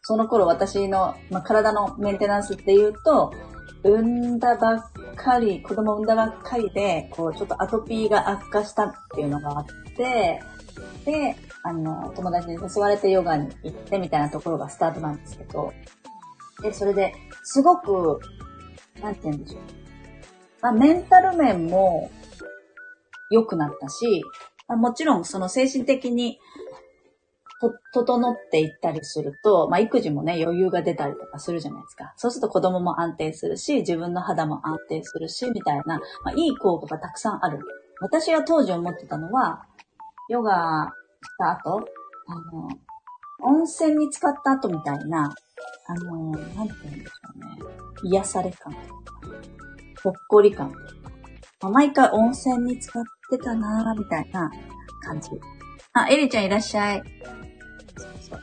[0.00, 3.34] その頃私の、ま、体のメンテナンスっていうと、
[3.84, 10.40] 産んだばっかり、子供産んだばっかりで、こう、ちょっとアトピーが悪化したっていうのがあって、
[11.04, 15.74] で、あの、友達に誘われてヨガに行ってみたいなところがスタートなんですけど、
[16.62, 17.12] で、それで、
[17.44, 18.20] すごく、
[19.02, 19.85] なんて言うんでしょう。
[20.62, 22.10] まあ、メンタル面も
[23.30, 24.22] 良くなったし、
[24.68, 26.38] まあ、もちろんその精神的に
[27.60, 32.12] と、整っていったりすると、まあ、育児もね、余裕が出たりとかするじゃないですか。
[32.16, 37.60] そうすると子供も安定するし、自分の肌も安定するし、みたいな、まあ、いい効果がたくさんある。
[38.00, 39.64] 私が当時思ってたのは、
[40.28, 40.92] ヨガ
[41.22, 41.80] した後、
[42.28, 42.68] あの、
[43.42, 45.34] 温泉に浸かった後みたいな、
[45.86, 48.10] あの、なんて言うんでしょうね。
[48.10, 48.74] 癒され感、
[50.06, 50.70] ほっこり感、
[51.60, 54.48] まあ、毎回温泉に浸かってたなぁ、みたいな
[55.02, 55.30] 感じ。
[55.94, 57.02] あ、エリちゃんいらっしゃい。
[57.96, 58.40] そうそう。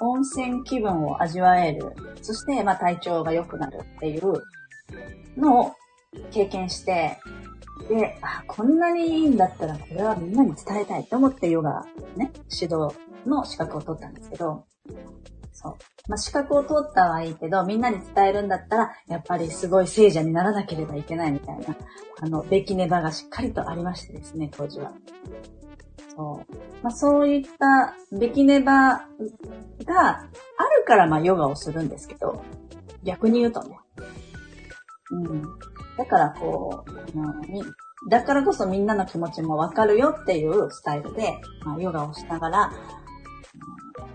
[0.00, 1.94] 温泉気分を味わえる。
[2.20, 4.34] そして、まあ体調が良くなるっていう
[5.38, 5.72] のを
[6.30, 7.16] 経験して、
[7.88, 11.82] で、あ、こんなにいいんだったらこれはみんなに伝えたいと思ってヨガ
[12.16, 14.66] ね、指導の資格を取ったんですけど、
[15.56, 15.74] そう。
[16.06, 21.74] まあ、資格を取ったはいいけど、みんなに伝えるんだったら、やっぱりすごい聖者にならなければいけないみたいな、
[22.20, 24.92] あの、べきねばがしっかりとありましてですね、当時は。
[26.14, 26.54] そう。
[26.82, 29.06] まあ、そういったべきねば
[29.86, 32.42] があるから、ま、ヨガをするんですけど、
[33.02, 33.78] 逆に言うとね。
[35.10, 35.42] うん。
[35.96, 37.32] だからこう、あの、
[38.10, 42.72] だからこそみんなの気持ちもわかるよっていうスタイルで、まあ、ヨガをしながら、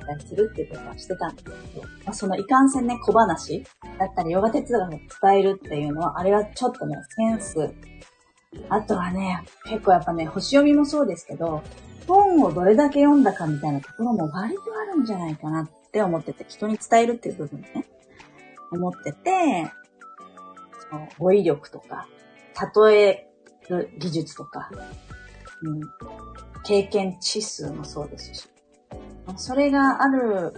[0.01, 3.63] ったりするっていうことはしてたんですけど、まあ、そのいかんせんね、小話
[3.97, 7.73] だったり、ヨガ哲学を伝えるっていうのは、あれはちょっとね、センス。
[8.69, 11.63] あとはね、結構やっぱね、星読みもそうですけど、
[12.07, 17.85] 本をどれだけ読んだかみたいなところも割とあるんじゃないかなって思ってて、人に伝えるっていう部分ね、
[18.71, 19.71] 思ってて、
[20.89, 22.07] その語彙力とか、
[22.83, 23.27] 例え
[23.69, 24.69] る技術とか、
[25.63, 25.81] うん、
[26.63, 28.49] 経験値数もそうですし、
[29.37, 30.53] それがある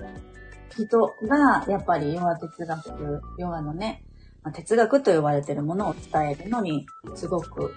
[0.76, 4.04] 人が、やっぱりヨガ哲学、ヨガのね、
[4.44, 7.74] ま、哲学と呼ばれてるものを伝えるのに、すごく、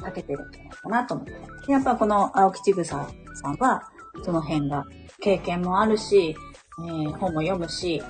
[0.00, 1.72] 長けてるんじゃないかなと思って。
[1.72, 3.88] やっぱこの青木千草さんは、
[4.24, 4.84] その辺が
[5.20, 6.36] 経験もあるし、
[6.78, 8.02] えー、本も読むし、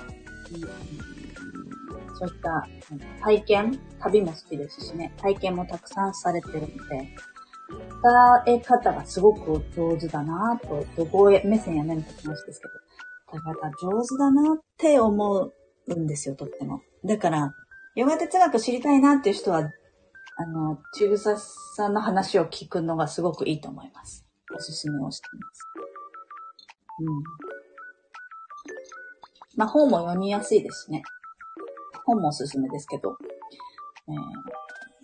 [2.17, 2.67] そういった
[3.21, 7.15] 体験、旅も好きですしね、体験もたくさんされてるので、
[8.45, 12.67] 伝え方がすごく上手だなと、どこへ目線や何か話ですけ
[13.37, 15.51] ど、伝え方上手だなって思
[15.87, 16.81] うんですよ、とっても。
[17.05, 17.53] だから、
[17.95, 24.25] ヨガ哲学知りたいなっていう人は、あの、ちぐささんの話を聞くのがすごくいいと思います。
[24.55, 25.61] おすすめをしています。
[26.99, 27.23] うん。
[29.55, 31.03] まあ、本も読みやすいですね。
[32.05, 33.15] 本もおすすめですけど、
[34.07, 34.15] えー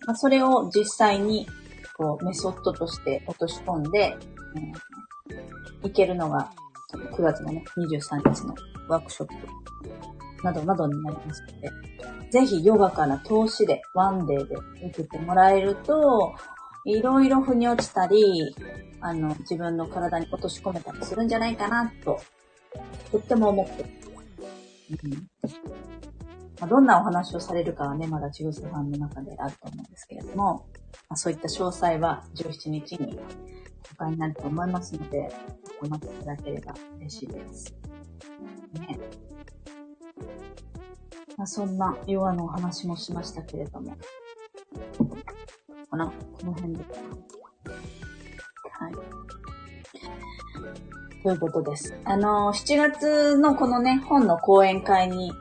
[0.06, 1.46] まあ、それを実際に
[2.00, 4.16] こう、メソッドとして落とし込んで、
[5.82, 6.50] うん、いけるのが、
[7.14, 8.54] 9月のね、23日の
[8.88, 11.70] ワークショップなどなどになりますので、
[12.30, 16.34] ぜひヨガから投資で、ワンデーで受けてもらえると、
[16.86, 18.54] いろいろ腑に落ちたり、
[19.02, 22.18] あの、自分の体に落とし込めたりするんじゃないかなと、
[23.12, 23.84] とっても思って。
[25.04, 25.10] うん。
[26.60, 30.64] まあ、どんなお話をされるかはね、まだちぐささんの中であると思うんですけれども、
[31.10, 33.18] まあ、そういった詳細は17日に
[33.88, 35.28] 公開になると思いますので、
[35.82, 37.74] お待ちいただければ嬉しいです。
[38.74, 39.00] ね。
[41.36, 43.96] まあ、そんなヨガのお話もしましたけれども、
[45.90, 46.12] かなこ
[46.46, 46.84] の辺で
[48.70, 48.92] はい。
[51.24, 51.98] ということです。
[52.04, 55.32] あの、7月のこのね、本の講演会に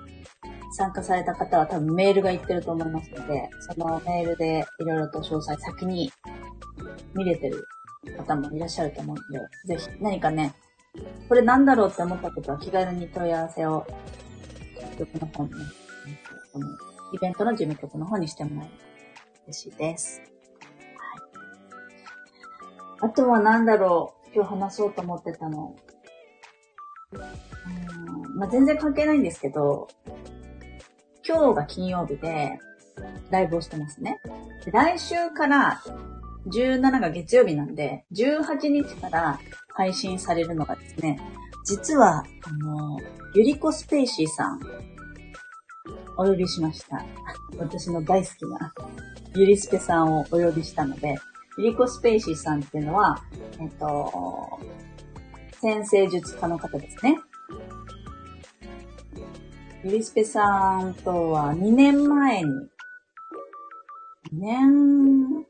[0.72, 6.12] 参加された方は多分メールが行ってると思いますので、そのメールでいろいろと詳細先に
[7.14, 7.68] 見れてる
[8.18, 9.22] 方もいらっしゃると思うの
[9.68, 10.54] で、ぜひ何かね、
[11.28, 13.86] これなんだろうって思ったことは気軽に問い合わせを、
[14.98, 15.58] 局の方に、ね、
[16.52, 16.68] この
[17.14, 18.84] イベントの事務局の方にしてもらえると
[19.48, 20.22] 嬉しいです。
[23.02, 23.10] はい。
[23.10, 25.76] あとは何だろう今日話そうと思ってたの？
[27.14, 29.88] うんまあ、全然関係ないんですけど、
[31.30, 32.58] 今日が金曜日で、
[33.30, 34.20] ライブをしてますね。
[34.66, 35.80] で来週から
[36.48, 39.40] 17が月曜日なんで、18日から
[39.76, 41.20] 配信されるのがですね、
[41.66, 43.00] 実は、あの、
[43.36, 44.60] ゆりこスペーシーさん
[46.18, 47.06] お呼びしました。
[47.60, 48.74] 私の大好きな
[49.36, 51.16] ゆりすけさんをお呼びしたので、
[51.60, 53.22] ゆりこスペイシーさんっていうのは、
[53.60, 54.60] えっと、
[55.62, 57.20] 先生術家の方ですね。
[59.82, 62.50] ゆりすけさんとは2年前に、
[64.34, 65.46] 2年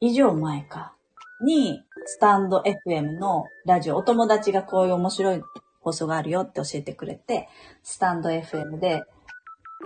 [0.00, 0.94] 以上前か、
[1.42, 5.42] に、スタンド FM のラジオ、お友達がこういう面白い
[5.80, 7.48] 放送があるよって教えてくれて、
[7.82, 9.02] スタンド FM で、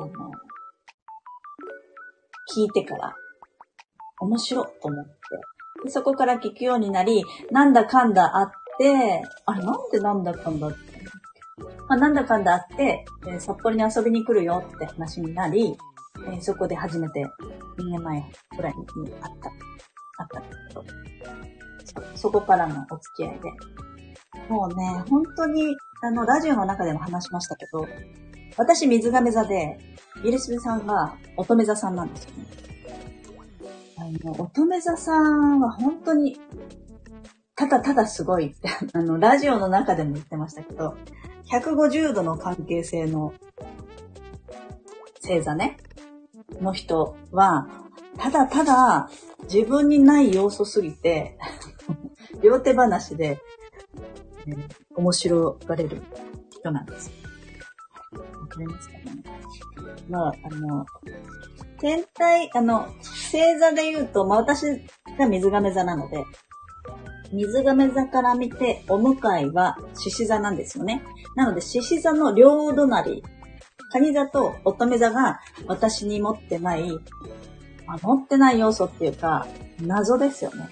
[0.01, 0.31] あの、
[2.55, 3.17] 聞いてから、
[4.21, 5.13] 面白いと思って
[5.85, 10.98] で、そこから聞くようになり、なんだかんだあって、あれなんでなんだかんだって。
[11.89, 15.77] まあ、なんだかんだあって、えー札幌に遊びに来るよって話になり、
[16.27, 17.25] えーそこで初めて
[17.79, 18.23] 2年前
[18.55, 20.85] くらいに会った、会ったんだけど、
[22.15, 23.53] そこからのお付き合いで。
[24.49, 27.87] もうね、本当に、あの、ラジオの中でも話しましたけど、
[28.57, 29.79] 私水亀座で、
[30.25, 32.47] イリスベさんが乙女座さんなんですよね。
[33.99, 36.39] あの、乙女座さんは本当に、
[37.55, 40.97] ただただすごいって、あの、ラジオの中でも言ってましたけど、
[41.51, 43.33] 150度の関係性の
[45.23, 45.79] 星座ね、
[46.61, 47.69] の人は、
[48.17, 49.11] ただただ
[49.45, 51.39] 自分にない要素すぎて、
[52.43, 53.41] 両手話で、
[54.47, 54.55] え
[54.95, 56.03] 面白がれる
[56.51, 57.11] 人なんです。
[58.13, 59.03] わかりますかね
[60.09, 60.87] まあ、あの、
[61.81, 64.63] 天体、あの、星座で言うと、まあ私
[65.19, 66.25] が水亀座なので、
[67.33, 71.03] 水亀座から見て、お向かいは獅子座なんですよね。
[71.37, 73.23] なので、獅子座の両隣、
[73.93, 76.91] 蟹座と乙女座が私に持ってない、
[77.87, 79.47] まあ、持ってない要素っていうか、
[79.81, 80.69] 謎ですよね。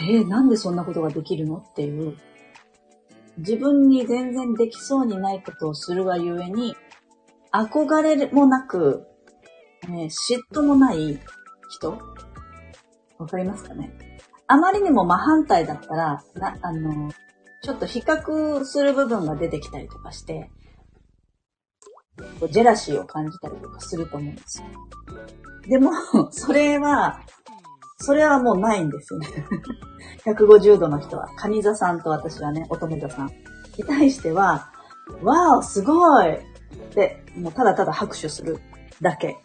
[0.00, 2.16] えー、なんでそんなことができるのっていう、
[3.38, 6.76] 自分に全然できそうにないことをするがゆえに、
[7.52, 9.06] 憧れもなく、
[9.84, 10.10] えー嫉
[10.52, 11.20] 妬もない
[11.68, 11.98] 人？
[13.18, 13.92] わかりますかね？
[14.54, 17.10] あまりにも真反対だったら、な、あの、
[17.60, 20.48] ちょっと比較する部分が出てきたりとかして、
[22.52, 24.66] ジェラシーを感じたりとかすると思うんですよ。
[25.66, 25.90] でも、
[26.30, 27.20] それは、
[27.98, 29.26] それはもうないんですよね。
[30.24, 33.34] 150度の人は、カニ座さんと私はね、乙女座さんに
[33.84, 34.70] 対しては、
[35.24, 36.40] わーすごいっ
[36.94, 38.60] て、もうただただ拍手する
[39.00, 39.36] だけ。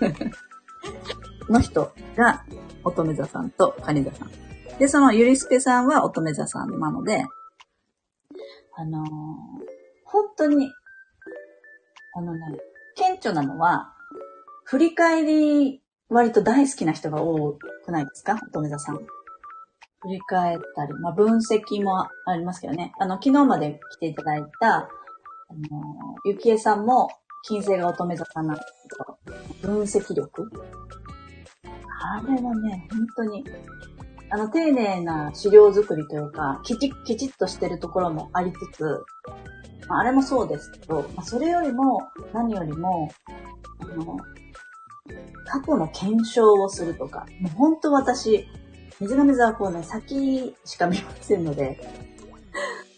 [1.48, 2.44] の人が
[2.84, 4.30] 乙女座さんとカニ座さん。
[4.78, 7.24] で、そのゆりすけさんは乙女座さんなので、
[8.76, 9.04] あのー
[10.12, 10.72] 本当に、
[12.14, 12.58] あのね、
[12.96, 13.92] 顕著なのは、
[14.64, 17.52] 振り返り割と大好きな人が多
[17.84, 18.34] くないですか？
[18.48, 18.96] 乙女座さん。
[18.96, 19.04] 振
[20.08, 22.92] り返ったり、まあ、分析もありますけどね。
[22.98, 24.88] あの、昨日まで来ていただいた、あ
[25.70, 27.08] の、ゆきえさんも、
[27.44, 30.50] 金星が乙女座さんなんですけど、分析力
[32.12, 33.44] あれはね、本当に、
[34.30, 38.82] あの、丁寧な資料作りというか、きち、きちっとしてるところもありつつ、
[39.88, 42.00] まあ、あれもそうですけど、まあ、それよりも、
[42.32, 43.12] 何よりも、
[43.78, 44.16] あの、
[45.46, 48.44] 過去の検証をするとか、もう本当私、
[49.00, 51.78] 水亀座はこうね、先しか見ませんので、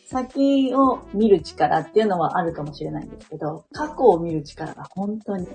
[0.07, 5.47] 先を見る力っていうのはあるかもしれないんですけど、過去を見る力が本当に、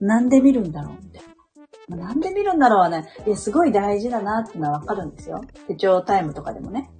[0.00, 1.33] なんで見るんだろうみたいな。
[1.88, 5.44] なんで見るんだろうね、いや、すごい大事だなってのはわかるんですよ。
[5.68, 6.90] 手帳タイムとかでもね、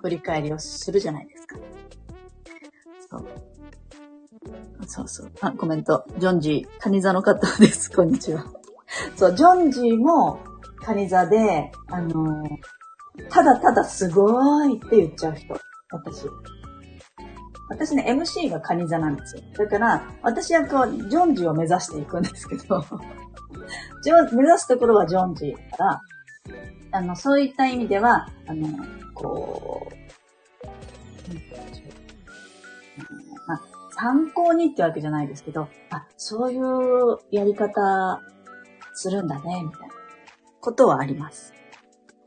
[0.00, 1.56] 振り返りをするじゃないですか。
[3.10, 3.26] そう。
[4.86, 5.32] そうそう。
[5.40, 6.04] あ、コメント。
[6.18, 7.90] ジョンジー、カニ座の方です。
[7.94, 8.44] こんにちは。
[9.16, 10.38] そう、ジョンジーも
[10.84, 12.48] カニ座で、あのー
[13.30, 15.54] ただただすごいって言っちゃう人。
[15.90, 16.26] 私。
[17.68, 19.42] 私ね、MC がカニ座なんですよ。
[19.58, 22.82] だから、私はこう、ジョンジーを目指していくんですけど、
[24.02, 26.00] ジョン目指すところはジョンジーだから、
[26.92, 28.68] あの、そういった意味では、あの、
[29.14, 29.96] こう、
[33.46, 33.60] まあ、
[33.92, 38.22] 参考にってわけじゃないですけど、あ、そういうやり方
[38.94, 39.94] するんだね、みたいな
[40.60, 41.52] ことはあります。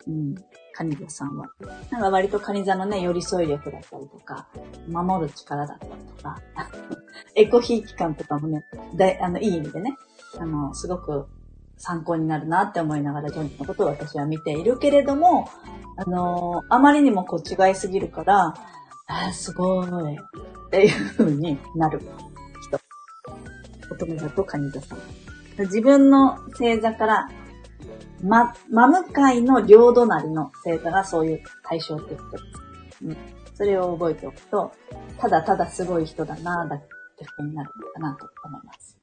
[0.07, 0.35] うん。
[0.73, 1.49] カニ座さんは。
[1.89, 4.47] なんか割とカニ座のね、寄り添い力だったりとか、
[4.87, 6.41] 守る力だったりとか、
[7.35, 8.65] エコヒー期間とかもね、
[8.95, 9.95] だいあの、いい意味でね、
[10.39, 11.27] あの、すごく
[11.77, 15.49] 参考になるなって思いながら、ジョンジのことを私は見ているけれども、
[15.97, 18.53] あの、あまりにもこう違いすぎるから、
[19.07, 22.01] あーすごい、っていう風になる
[22.61, 22.79] 人。
[23.93, 24.99] 乙女座とカニ座さん。
[25.57, 27.29] 自分の星座から、
[28.23, 33.05] ま、真向かいの両隣の星座がそういう対象ってことです。
[33.05, 33.17] うん。
[33.55, 34.71] それを覚えておくと、
[35.17, 36.79] ただただすごい人だなぁ、だっ
[37.17, 39.00] てふうになるのかなと思います。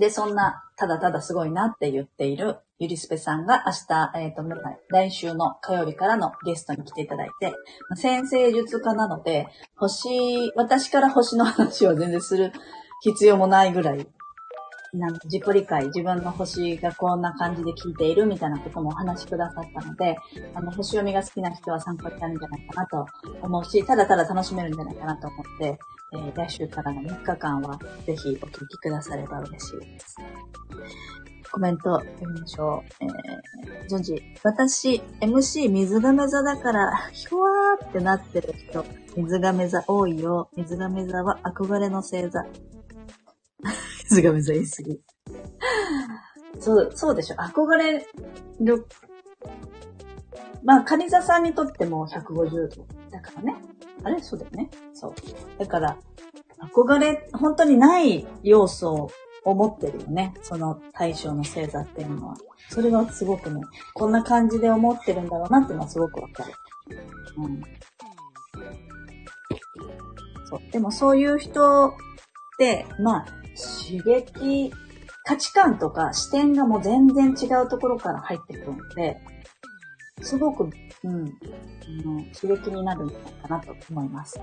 [0.00, 4.42] で、そんな、ただただすごいなって言っているゆりすぺさんが明日、えっ、と、
[4.88, 7.52] 来週の火曜日からのゲストに来ていただいて、
[7.96, 12.52] 先生術家なので、星、私から星の話を全然する
[13.00, 14.06] 必要もないぐらい、
[14.94, 20.16] なん自己理解、自分の星がこんな感じで聞いているみたいなこともお話しくださったので、
[20.54, 23.06] あの、星読みが好きな人は参考になるんじゃないかなと
[23.42, 25.78] 思うし、ただただ楽しめるんじゃないかなと思って、
[26.12, 30.16] えー、来週からの3日間はぜひお聞きくだされば嬉しいです。
[31.50, 33.04] コメント読みましょう。
[33.04, 34.22] えー、順次。
[34.42, 38.84] 私、MC 水亀座だから、ひょわーってなってる人、
[39.16, 40.48] 水亀座多いよ。
[40.56, 42.44] 水亀座は憧れの星座。
[44.04, 45.00] 水亀座言いすぎ。
[46.60, 47.36] そう、そうでしょ。
[47.36, 48.06] 憧れ
[48.60, 48.86] る。
[50.62, 53.56] まあ、カニ座さんにとっても150度だからね。
[54.02, 54.22] あれ？
[54.22, 54.70] そうだよね。
[54.92, 55.14] そう。
[55.58, 55.98] だから、
[56.72, 59.10] 憧れ、本当にない要素
[59.44, 60.34] を持ってるよね。
[60.42, 62.36] その対象の星座っていうのは。
[62.70, 63.60] それはすごくね、
[63.92, 66.52] こんな感じで思ってるんだろうなっていうのはすごくわかる。
[67.36, 67.62] うん。
[70.46, 70.60] そう。
[70.72, 71.92] でもそういう人っ
[72.58, 74.72] て、まあ、刺激、
[75.24, 79.20] 価値観とか視点がもう全然違うところから入ってくるので、
[80.20, 80.64] すごく、
[81.04, 81.32] うん、
[82.32, 84.40] 刺激になるんじゃないかなと思います。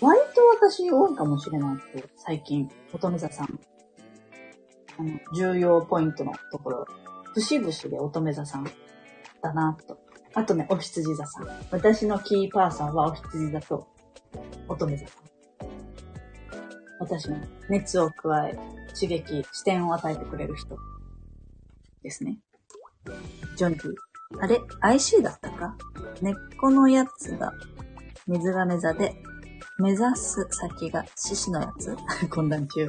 [0.00, 3.60] 割と私多いかもしれないけど、最近、乙女座さん。
[4.98, 6.86] あの、重要ポイントのところ、
[7.34, 8.64] 節々で乙女座さん
[9.42, 9.98] だなと。
[10.34, 11.48] あとね、お羊座さん。
[11.70, 13.86] 私のキーパーソンはお羊座と
[14.68, 15.23] 乙女座さん。
[16.98, 17.36] 私の
[17.68, 18.58] 熱を加え、
[18.94, 20.76] 刺激、視点を与えてくれる人
[22.02, 22.38] ですね。
[23.56, 23.94] ジョンディ。
[24.40, 25.76] あれ ?IC だったか？
[26.22, 27.52] 根っこのやつが
[28.26, 29.14] 水亀座で、
[29.78, 31.96] 目指す先が獅子のやつ？
[32.30, 32.88] 混乱中。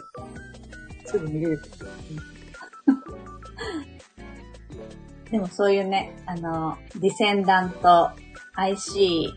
[1.06, 1.62] すぐ見れる。
[5.32, 8.12] でもそういうね、あの、ディセンダント、
[8.56, 9.34] IC、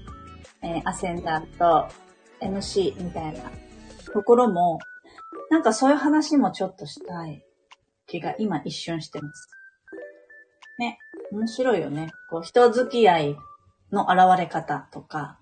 [0.63, 1.89] えー、アセンダント、
[2.41, 3.51] MC みたいな
[4.13, 4.79] ところも、
[5.51, 7.45] なんかそういう話もちょっとしたい
[8.07, 9.49] 気が今一瞬してます。
[10.79, 10.99] ね。
[11.33, 12.11] 面白いよね。
[12.31, 13.37] こう、人付き合い
[13.93, 15.39] の現れ方とか、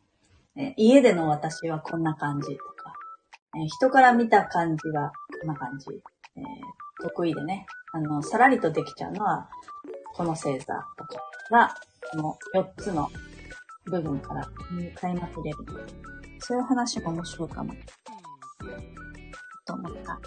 [0.57, 2.95] え家での私はこんな感じとか、
[3.57, 5.87] え人から見た感じはこんな感じ。
[6.37, 6.45] えー、
[7.03, 9.49] 得意でね、あの、さらりとできちゃうのは、
[10.15, 11.75] この星座とかが、
[12.11, 13.11] この4つの
[13.85, 14.49] 部分から
[14.95, 15.59] 買いまくれる。
[16.39, 17.75] そういう話も面白いかも。
[19.65, 20.13] と思った。
[20.13, 20.21] はい。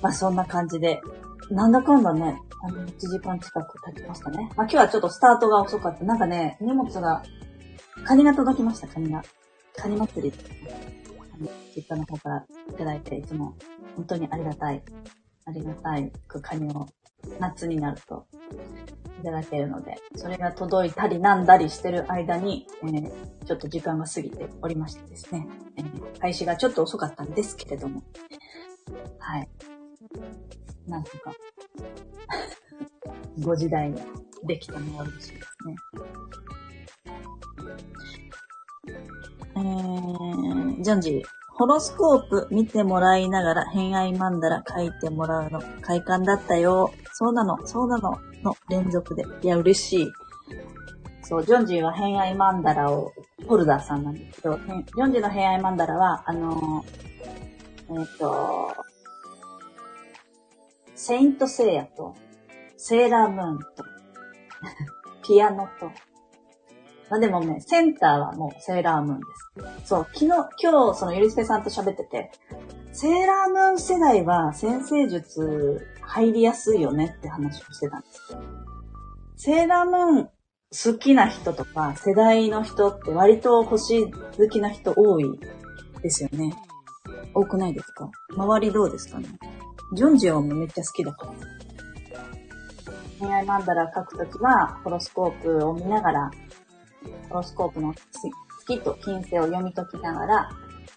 [0.00, 1.00] まあそんな感じで、
[1.50, 4.48] なんだかんだね、あの、1時間近く経ちましたね。
[4.56, 6.04] まあ今日はちょっとスタートが遅かった。
[6.04, 7.22] なんかね、荷物が、
[8.04, 9.22] カニが届きました、カニが。
[9.76, 10.32] カニ祭り。
[11.34, 13.54] あの、実家の方からいただいて、いつも
[13.96, 14.82] 本当にありがたい、
[15.46, 16.88] ありがたいくカニを
[17.38, 18.26] 夏になると
[19.20, 23.10] いただけるので、それが届いたりなんだりしてる間に、えー、
[23.44, 25.46] ちょっと時間が過ぎておりましてですね、
[25.76, 28.02] えー、開始がちょっと遅かったんですけれども、
[29.18, 29.48] はい。
[30.86, 31.32] なんとか
[33.40, 34.00] ご時代に
[34.44, 35.76] できたのは嬉しいですね。
[39.54, 41.41] えー、ジョンジー。
[41.54, 46.92] ホロスコープ見てもらいながら偏愛マンダラ書いてもらうの快感だったよ。
[47.12, 49.24] そうなの、そうなの、の連続で。
[49.42, 50.12] いや、嬉しい。
[51.22, 53.12] そう、ジョンジーは偏愛マンダラを、
[53.46, 58.74] ホルダーさんなんですけど、ジョンジーの偏愛マンダラは、あのー、えっ、ー、と、
[60.94, 62.14] セイントセイヤと、
[62.76, 63.66] セーラームーンと、
[65.26, 65.90] ピアノと、
[67.12, 69.24] まあでもね、センターはもうセーラームーンで
[69.82, 69.86] す。
[69.86, 70.26] そう、昨日、
[70.62, 72.30] 今日そのゆりすけさんと喋ってて、
[72.94, 78.40] セーラームーン世代は先生術入りやすいよねって話をしてたんですけど
[79.36, 85.38] セーラームーン好きな人とか世代の人って割と星好きな人多い
[86.02, 86.54] ですよね。
[87.34, 88.10] 多くないですか？
[88.34, 89.28] 周りどうですかね？
[89.94, 91.32] ジョンジオもめっちゃ好きだから。
[93.20, 96.30] 恋愛マンダラ書くときは、ホロスコープを見ながら、
[97.28, 100.50] ホロスコープの月と金星を読み解きながら、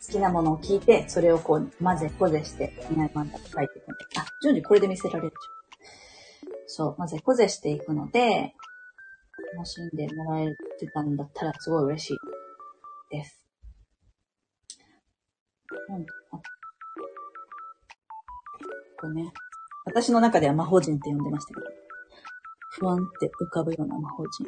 [0.05, 4.05] 好きなものを聞いて、それをこう混ぜこぜして、恋愛マンダラ書いていくので。
[4.19, 6.61] あ、ジョンジこれで見せられるじゃん。
[6.67, 8.53] そう、混ぜこぜしていくので、
[9.55, 10.47] 楽しんでもらえ
[10.79, 12.17] てたんだったらすごい嬉しい
[13.11, 13.41] です。
[15.89, 16.05] うん
[18.97, 19.31] こうね、
[19.85, 21.65] 私の中では魔法陣って呼んでましたけど、
[22.71, 24.47] 不安って浮かぶような魔法陣。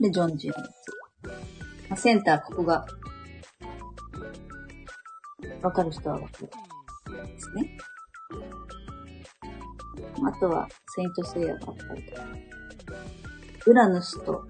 [0.00, 1.90] で、ジョンジーのやつ。
[1.90, 2.86] まあ、センター、ここが、
[5.62, 6.50] わかる人はわかる。
[7.26, 7.78] ですね。
[10.26, 12.22] あとは、セイントセイヤがあったりとか。
[13.66, 14.44] ウラヌスと、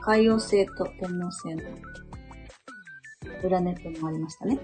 [0.00, 1.62] 海洋星と天皇星の、
[3.42, 4.58] 裏ネットもありましたね。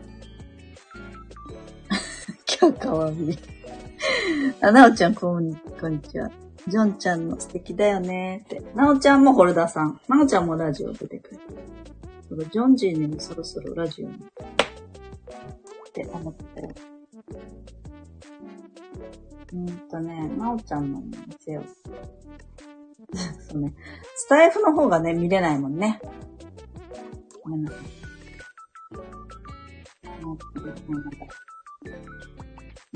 [2.60, 3.38] 今日かわいい。
[4.60, 5.56] あ、なおちゃん、こんに
[6.02, 6.30] ちは。
[6.68, 8.62] ジョンちゃんの素敵だよねって。
[8.74, 10.00] なおちゃんもホルダーさん。
[10.08, 11.38] なおちゃんもラジオ出てく
[12.30, 12.46] る。
[12.50, 14.14] ジョンジーにもそろそろラジオに。
[14.14, 14.18] っ
[15.92, 16.70] て思ったよ。
[19.52, 21.64] うんとね、なおちゃんの見せよう。
[23.42, 23.74] そうね。
[24.14, 26.00] スタイフの方がね、見れないもんね。
[27.42, 27.80] ごめんなさい。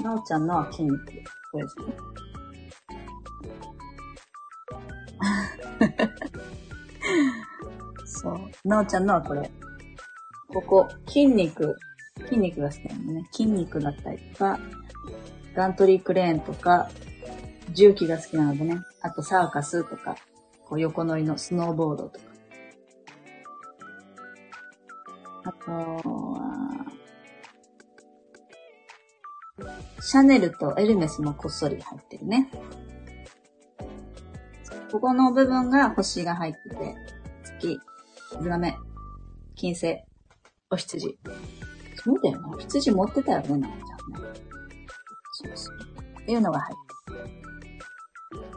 [0.02, 0.96] なおちゃんのは筋肉。
[1.52, 2.05] これですね。
[8.66, 9.48] なおちゃんのはこれ。
[10.48, 11.76] ここ、筋肉、
[12.24, 13.28] 筋肉が好きなんでね。
[13.30, 14.58] 筋肉だったりとか、
[15.54, 16.90] ガントリークレーンとか、
[17.72, 18.80] 重機が好きなのでね。
[19.02, 20.16] あとサーカスとか、
[20.64, 22.24] こう横乗りのスノーボードとか。
[25.44, 26.86] あとは、
[30.00, 32.50] シャネルとエルメスもこっそり入ってるね。
[34.90, 36.96] ここの部分が星が入ってて、
[37.44, 37.78] 月、
[38.42, 38.76] ズメ、
[39.54, 39.98] 金星、
[40.70, 41.18] お羊。
[41.96, 42.58] そうだよな。
[42.58, 44.28] 羊持ってたよね、なんちゃんね。
[45.32, 45.76] そうそう。
[46.22, 47.46] っていうのが入ってる。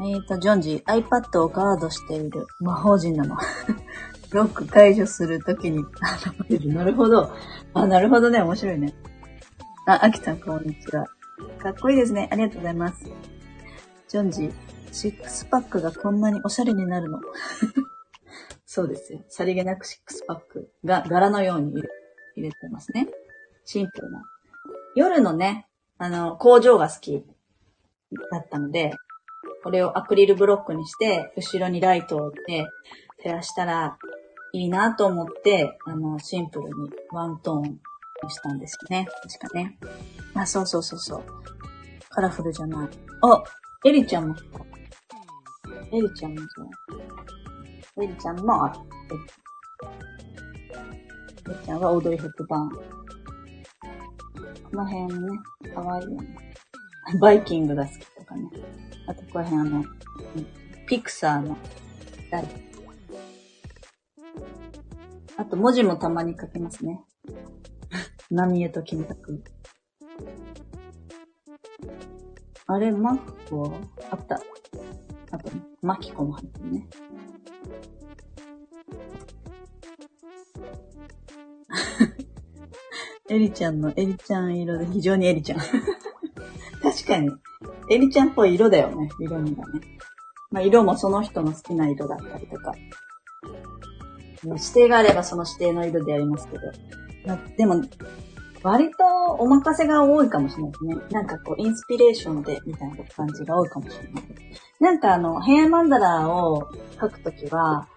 [0.02, 3.36] えっ、ー、と、ジョンジー、iPad をガードしている魔法陣なの。
[4.32, 6.74] ロック解除するときに現れる。
[6.74, 7.32] なるほど。
[7.74, 8.42] あ、なるほどね。
[8.42, 8.94] 面白いね。
[9.88, 11.08] あ、アキさん、こんにちは。
[11.58, 12.30] かっこいいですね。
[12.32, 13.06] ありがとうございます。
[14.08, 14.54] ジョンジー、
[14.92, 17.20] シックスパックがこんなにおしゃれになるの。
[18.72, 19.22] そうですよ。
[19.30, 21.90] さりげなくシックスパックが柄のように入れ
[22.36, 23.08] 入れてますね。
[23.66, 24.22] シンプルな。
[24.96, 25.66] 夜のね、
[25.98, 27.26] あの、工場が好き
[28.32, 28.92] だったので、
[29.64, 32.68] これをアクリルブロックにして、後ろにライトを置いて、
[33.24, 33.98] 照らしたら
[34.54, 37.80] いいなと思って、あの、シンプルにワントーンに
[38.30, 39.08] したんですよね。
[39.24, 39.80] 確かね。
[40.36, 41.24] あ、そうそうそうそう。
[42.10, 42.90] カラフルじゃない。
[43.24, 43.44] あ、
[43.84, 44.60] エリちゃんも来た。
[45.92, 46.70] エリちゃんもそう。
[48.02, 48.80] エリちゃんもある。
[51.52, 52.70] エリちゃんはオードリー・ヘッドバーン。
[52.70, 52.80] こ
[54.72, 55.40] の辺ね、
[55.74, 56.50] かわいいよね。
[57.20, 58.50] バイキングが好きとかね。
[59.08, 59.84] あとこの辺あの、
[60.88, 61.58] ピクサーの
[62.32, 62.48] 誰
[65.38, 67.02] あと文字もたまに書けますね。
[68.30, 69.44] 波江と金く。
[72.68, 73.74] あれ、マッコ
[74.12, 74.40] あった。
[75.32, 76.88] あと、マキコも入ってるね。
[83.30, 85.60] エリちゃんのエリちゃん色で非常にエリちゃん。
[86.82, 87.30] 確かに、
[87.90, 89.82] エリちゃんっぽい色だよね、色味がね。
[90.52, 92.74] まあ、色もその人の好きな色だったりとか。
[94.44, 96.64] 指定があればその指定の色でやりますけど。
[97.26, 97.82] まあ、でも、
[98.64, 99.06] 割と
[99.38, 100.96] お任せが多いかもしれないですね。
[101.12, 104.24] なんかこう、インスピレーションで、みたいな感じが多いかもしれない。
[104.80, 106.68] なんかあの、ヘアマンダラを
[107.00, 107.88] 書くときは、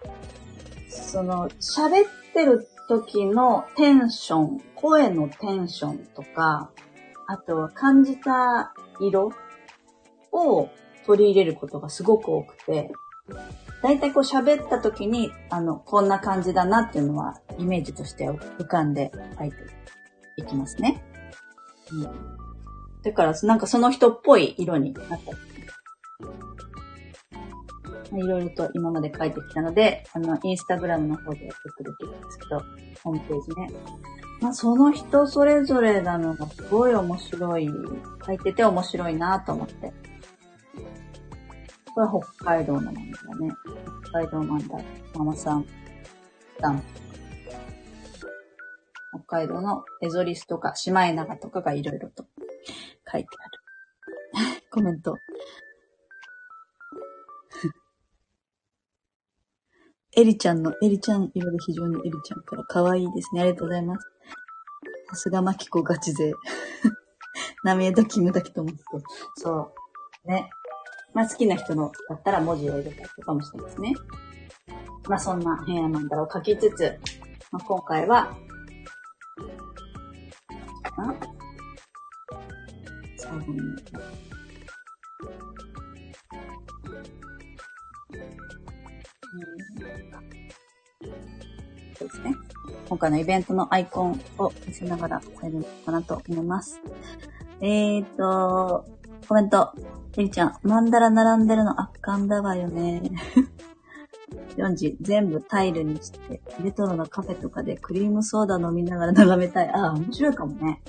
[0.89, 6.69] その、喋ってる時のテンション、声のテンションとか、
[7.25, 9.31] あとは感じた色
[10.33, 10.69] を
[11.05, 12.91] 取り入れることがすごく多くて、
[13.81, 19.09] だいたいこう喋った時に、あの、こんな感じだなっていうのは、イメージとして浮かんで
[19.39, 19.55] 書いて
[20.35, 21.01] いきますね。
[21.93, 22.03] うん。
[23.03, 25.19] だから、なんかその人っぽい色になったり
[28.19, 32.59] いろいろと今まで書いてきたので、あの、インスタグラムの方で送ってるんですけど、
[33.01, 34.22] ホームページね。
[34.43, 37.69] まあ、その人それぞれなのがすごい面白い、
[38.25, 39.93] 書いてて面白いなと思って。
[41.95, 43.51] これは北海道の漫画だね。
[44.03, 44.83] 北海道漫画、
[45.17, 45.65] ママさん、
[46.59, 46.83] ダン。
[49.27, 52.25] 北海道のエゾリスとかシマエナガとかがいろいろと
[53.09, 53.27] 書いて
[54.33, 54.61] ある。
[54.69, 55.17] コメント。
[60.17, 63.41] エリちゃんの、エリちゃん色で非常にエリちゃんから可愛いですね。
[63.41, 64.12] ありがとうございます。
[65.13, 66.33] さすがマキコガチ勢。
[67.63, 68.81] 波江とキムタキと思って。
[69.35, 69.71] そ
[70.25, 70.27] う。
[70.27, 70.49] ね。
[71.13, 73.93] まあ好きな人のだったら文字を入れたりとかもしてますね。
[75.07, 76.99] まあそんなヘアマンダラを書きつつ、
[77.51, 78.35] まあ、今回は、
[80.97, 81.13] あ？
[83.17, 83.59] 最後に
[91.99, 92.52] そうですね。
[92.89, 96.81] 今回のイベントのアイコンを見せながらやるかなと思います。
[97.61, 98.85] えーと、
[99.27, 99.71] コメント。
[100.17, 103.01] りりちゃん、マンダラ並んでるの圧巻だわよね。
[104.57, 109.69] 4時、全部タイルにして、レトロなカフェとかでクリームソーダ飲みながら眺めたい。
[109.69, 110.81] ああ、面白いかもね。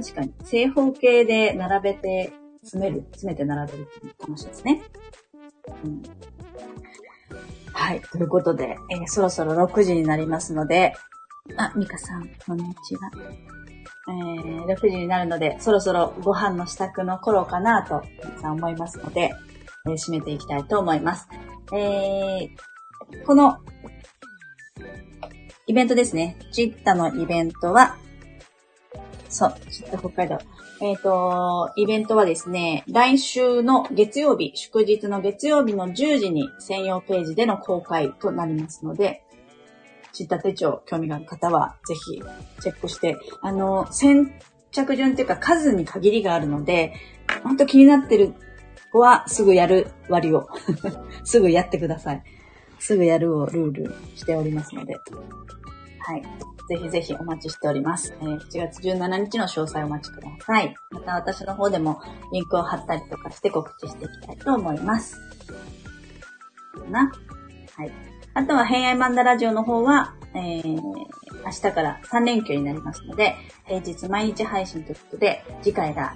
[0.00, 0.34] 確かに。
[0.44, 4.82] 正方形で並べて、詰める、詰めて並べるっていう楽しいですね。
[5.84, 6.02] うん。
[7.72, 8.00] はい。
[8.00, 10.94] ということで、えー、そろそろ6時になりますので、
[11.56, 13.10] あ、ミカさん、こんにちは。
[14.08, 19.32] えー、6時になるので、そろそろご飯の支度の頃かなと、皆さん思いますので、
[19.86, 21.28] えー、締めていきたいと思います。
[21.72, 23.58] えー、この、
[25.66, 26.36] イベントですね。
[26.52, 27.96] チッタのイベントは、
[29.28, 30.38] そう、チッタ北海道。
[30.80, 39.24] えっ、ー、と、イベントはですね、来週の月曜日、祝日の月曜日の10時に専用ページでの公開となりますので、
[40.18, 42.20] チッタ手帳興味がある方は、ぜひ
[42.60, 44.32] チェックして、あの、先
[44.72, 46.92] 着順っていうか数に限りがあるので、
[47.44, 48.34] ほんと気になってる
[48.92, 50.48] 子はすぐやる割を
[51.22, 52.22] すぐやってください。
[52.80, 54.96] すぐやるをルールしておりますので。
[56.00, 56.22] はい。
[56.68, 58.12] ぜひぜひお待ちしております。
[58.20, 60.74] えー、7月17日の詳細お待ちください。
[60.90, 62.00] また私の方でも
[62.32, 65.16] リンクを貼ったりとかして告知していきたいと思います。
[66.90, 67.12] な。
[67.76, 68.17] はい。
[68.38, 73.34] あとは、偏愛マンダラジオの方は、えー、明日から3連休になりますので、
[73.66, 76.14] 平日毎日配信ということで、次回が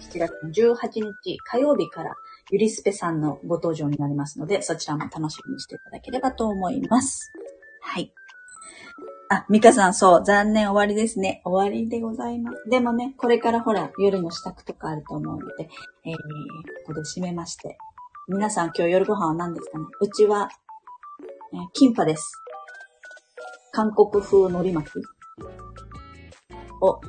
[0.00, 0.76] 7月18
[1.22, 2.16] 日火曜日から
[2.50, 7.32] ゆりすぺさんのご登場になりますので、そちらも楽しみにしていただければと思います。
[7.82, 8.12] はい。
[9.28, 11.40] あ、ミカさん、そう、残念終わりですね。
[11.44, 12.68] 終わりでございます。
[12.68, 15.68] でもね、これからほら、夜の支度とかあると思うので、
[16.04, 16.18] えー、こ
[16.86, 17.78] こで締めまして。
[18.26, 19.84] 皆さん今日夜ご飯は何ですかね？
[20.00, 20.48] うちは、
[21.72, 22.32] キンパです。
[23.72, 24.98] 韓国風海苔巻き
[26.80, 27.00] を、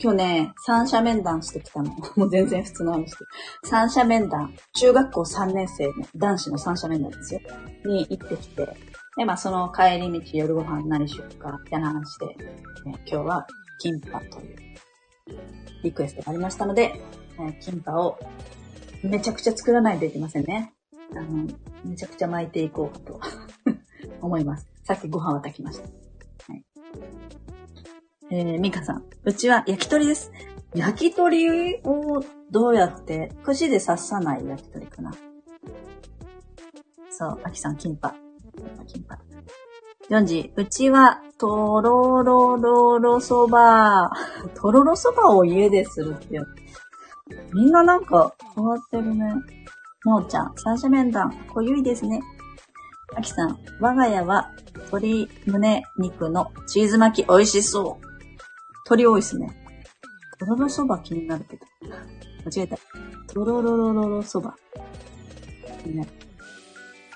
[0.00, 1.90] 今日ね、三者面談してきたの。
[2.16, 3.24] もう全然普通の話して。
[3.64, 7.40] 三者面談、中学校3年生の男子の三者面談ですよ。
[7.86, 8.76] に行ってきて、
[9.16, 12.34] で、まあ、その帰り道夜ご飯何しようか、みたいな話で、ね、
[12.84, 13.46] 今日は、
[13.80, 14.56] キンパという
[15.82, 17.00] リクエストがありましたので、
[17.40, 18.18] えキンパを
[19.02, 20.72] めちゃくちゃ作らないといけませんね。
[21.12, 21.46] あの、
[21.84, 23.20] めちゃくちゃ巻いていこうと
[24.20, 24.66] 思います。
[24.84, 25.84] さっきご飯を炊きました。
[25.84, 26.64] はい。
[28.30, 29.04] えー、ミカさん。
[29.24, 30.32] うちは焼き鳥です。
[30.74, 35.12] 焼き鳥をどうやって、串で刺さない焼き鳥かな。
[37.10, 38.14] そう、アキさん、キンパ。
[38.86, 39.18] キンパ。
[40.10, 44.10] 4時、うちは、とろろろろそば。
[44.54, 46.46] とろろそばを家でするってよ。
[47.52, 49.34] みんななんか変わってるね。
[50.04, 52.20] もーちゃん、三者面談、濃ゆいですね。
[53.16, 58.06] あきさん、我が家は鶏胸肉のチーズ巻き美味しそう。
[58.86, 59.48] 鶏多いっすね。
[60.38, 61.66] とろろそば気になるけど。
[62.44, 62.76] 間違えた。
[63.32, 64.54] とろろろろろそば。
[65.82, 66.10] 気になる。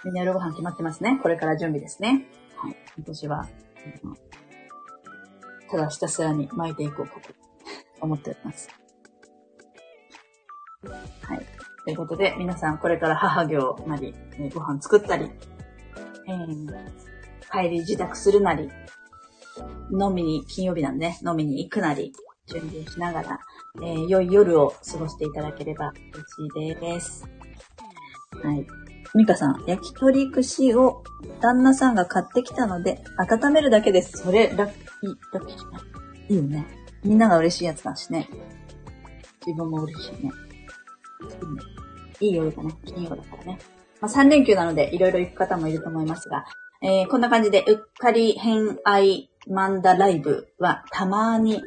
[0.05, 1.19] みんな夜ご飯決まってますね。
[1.23, 2.27] これから準備ですね。
[2.57, 2.77] はい。
[2.99, 3.47] 私は、
[5.71, 7.33] ただひたすらに巻いていこうかと
[8.01, 8.69] 思っております。
[11.23, 11.47] はい。
[11.85, 14.15] ということで、皆さんこれから母業なり、
[14.53, 15.31] ご飯作ったり、
[16.29, 18.69] えー、帰り自宅するなり、
[19.93, 22.13] 飲みに、金曜日なんでね、飲みに行くなり、
[22.47, 23.41] 準備しながら、
[23.83, 27.29] えー、良い夜を過ごしていただければ嬉しいです。
[28.43, 28.67] はい。
[29.15, 31.03] ミカさん、焼き鳥串を
[31.41, 34.19] 旦那さんが買ってきたので、温めるだけです。
[34.19, 35.83] それ、ラッキー、ラッキーじゃない。
[36.31, 36.67] いいよね。
[37.05, 38.29] みんなが嬉しいやつだしね。
[39.47, 40.31] 自分も嬉しいね。
[42.21, 42.75] いい夜だね。
[42.87, 43.59] 金曜だからね。
[44.03, 46.45] まあ、3連休なので、いろいろ行く方もいると思いますが、
[46.83, 51.63] えー、こんな感じで、うっかり偏愛マンダライブはたまに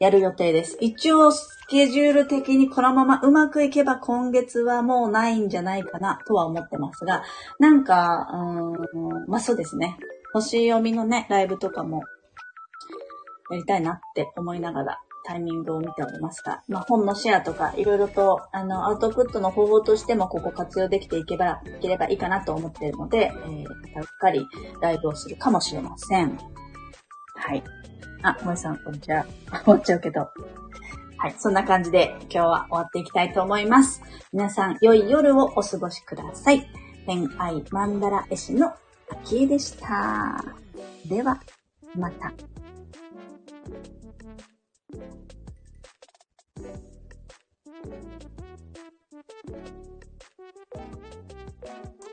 [0.00, 0.76] やる予定です。
[0.80, 7.22] 一応、スケジュール的にこのままうまくいけば今月はもうないんじゃないかなとは思ってますが、
[7.60, 8.28] なんか、
[8.92, 9.96] うん、まあそうですね。
[10.32, 12.02] 星読みのね、ライブとかも
[13.52, 24.46] やりたいなって思いながらタイミングを見ておりますが、まあ本のシェアとかいろいろとあのアウトプットの方法としてもここ活用できていけば、いければいいかなと思っているので、えー、たっかり
[24.80, 26.38] ライブをするかもしれません。
[27.34, 27.62] はい。
[28.22, 29.26] あ、萌さん、こんにちは。
[29.64, 30.20] 終わっちゃうけど。
[31.18, 31.34] はい。
[31.38, 34.02] そんな感じで今日は終わっていきたいと思います。
[34.32, 36.68] 皆さん、良い夜をお過ごしください。
[37.06, 38.72] 恋愛マンダラ絵師の
[39.10, 40.44] 秋江でした。
[41.08, 41.40] では、
[41.94, 42.32] また。
[47.88, 48.04] Thank
[52.00, 52.05] you.